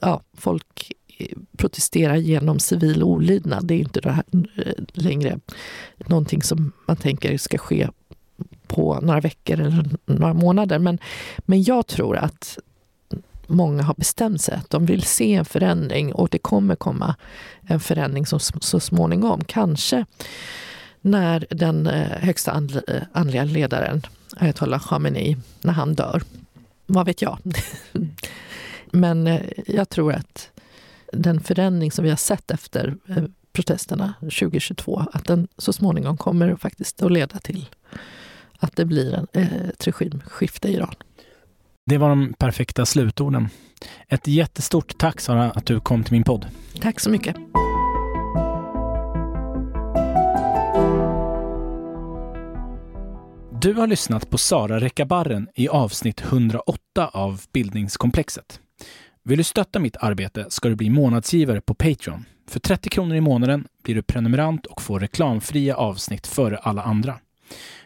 [0.01, 3.65] ja, folk eh, protesterar genom civil olydnad.
[3.65, 5.39] Det är inte det här eh, längre
[5.97, 7.89] någonting som man tänker ska ske
[8.67, 10.79] på några veckor eller några månader.
[10.79, 10.99] Men,
[11.37, 12.57] men jag tror att
[13.47, 17.15] många har bestämt sig att de vill se en förändring och det kommer komma
[17.61, 19.43] en förändring som, så småningom.
[19.43, 20.05] Kanske
[21.03, 24.01] när den eh, högsta eh, andliga ledaren,
[24.37, 26.23] ayatollah Khamenei, när han dör.
[26.85, 27.37] Vad vet jag?
[28.91, 30.49] Men eh, jag tror att
[31.13, 32.95] den förändring som vi har sett efter
[33.53, 37.69] protesterna 2022, att den så småningom kommer faktiskt att leda till
[38.59, 40.95] att det blir en, ett regimskifte i Iran.
[41.85, 43.49] Det var de perfekta slutorden.
[44.07, 46.45] Ett jättestort tack Sara att du kom till min podd.
[46.81, 47.35] Tack så mycket.
[53.63, 58.59] Du har lyssnat på Sara Rekabarren i avsnitt 108 av Bildningskomplexet.
[59.23, 62.25] Vill du stötta mitt arbete ska du bli månadsgivare på Patreon.
[62.49, 67.19] För 30 kronor i månaden blir du prenumerant och får reklamfria avsnitt före alla andra.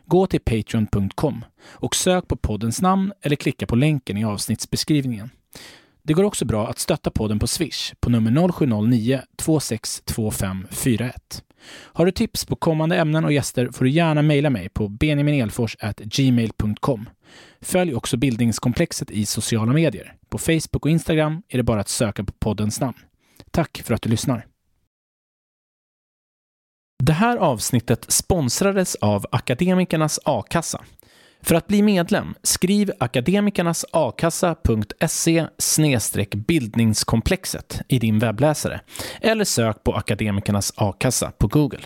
[0.05, 5.29] Gå till patreon.com och sök på poddens namn eller klicka på länken i avsnittsbeskrivningen.
[6.03, 11.43] Det går också bra att stötta podden på Swish på nummer 0709 262541.
[11.69, 17.09] Har du tips på kommande ämnen och gäster får du gärna mejla mig på benjaminelfors.gmail.com.
[17.61, 20.15] Följ också bildningskomplexet i sociala medier.
[20.29, 22.97] På Facebook och Instagram är det bara att söka på poddens namn.
[23.51, 24.45] Tack för att du lyssnar.
[27.03, 30.83] Det här avsnittet sponsrades av Akademikernas a-kassa.
[31.47, 35.45] För att bli medlem, skriv akademikernasakassa.se
[36.35, 38.81] bildningskomplexet i din webbläsare
[39.21, 41.81] eller sök på Akademikernas a-kassa på Google.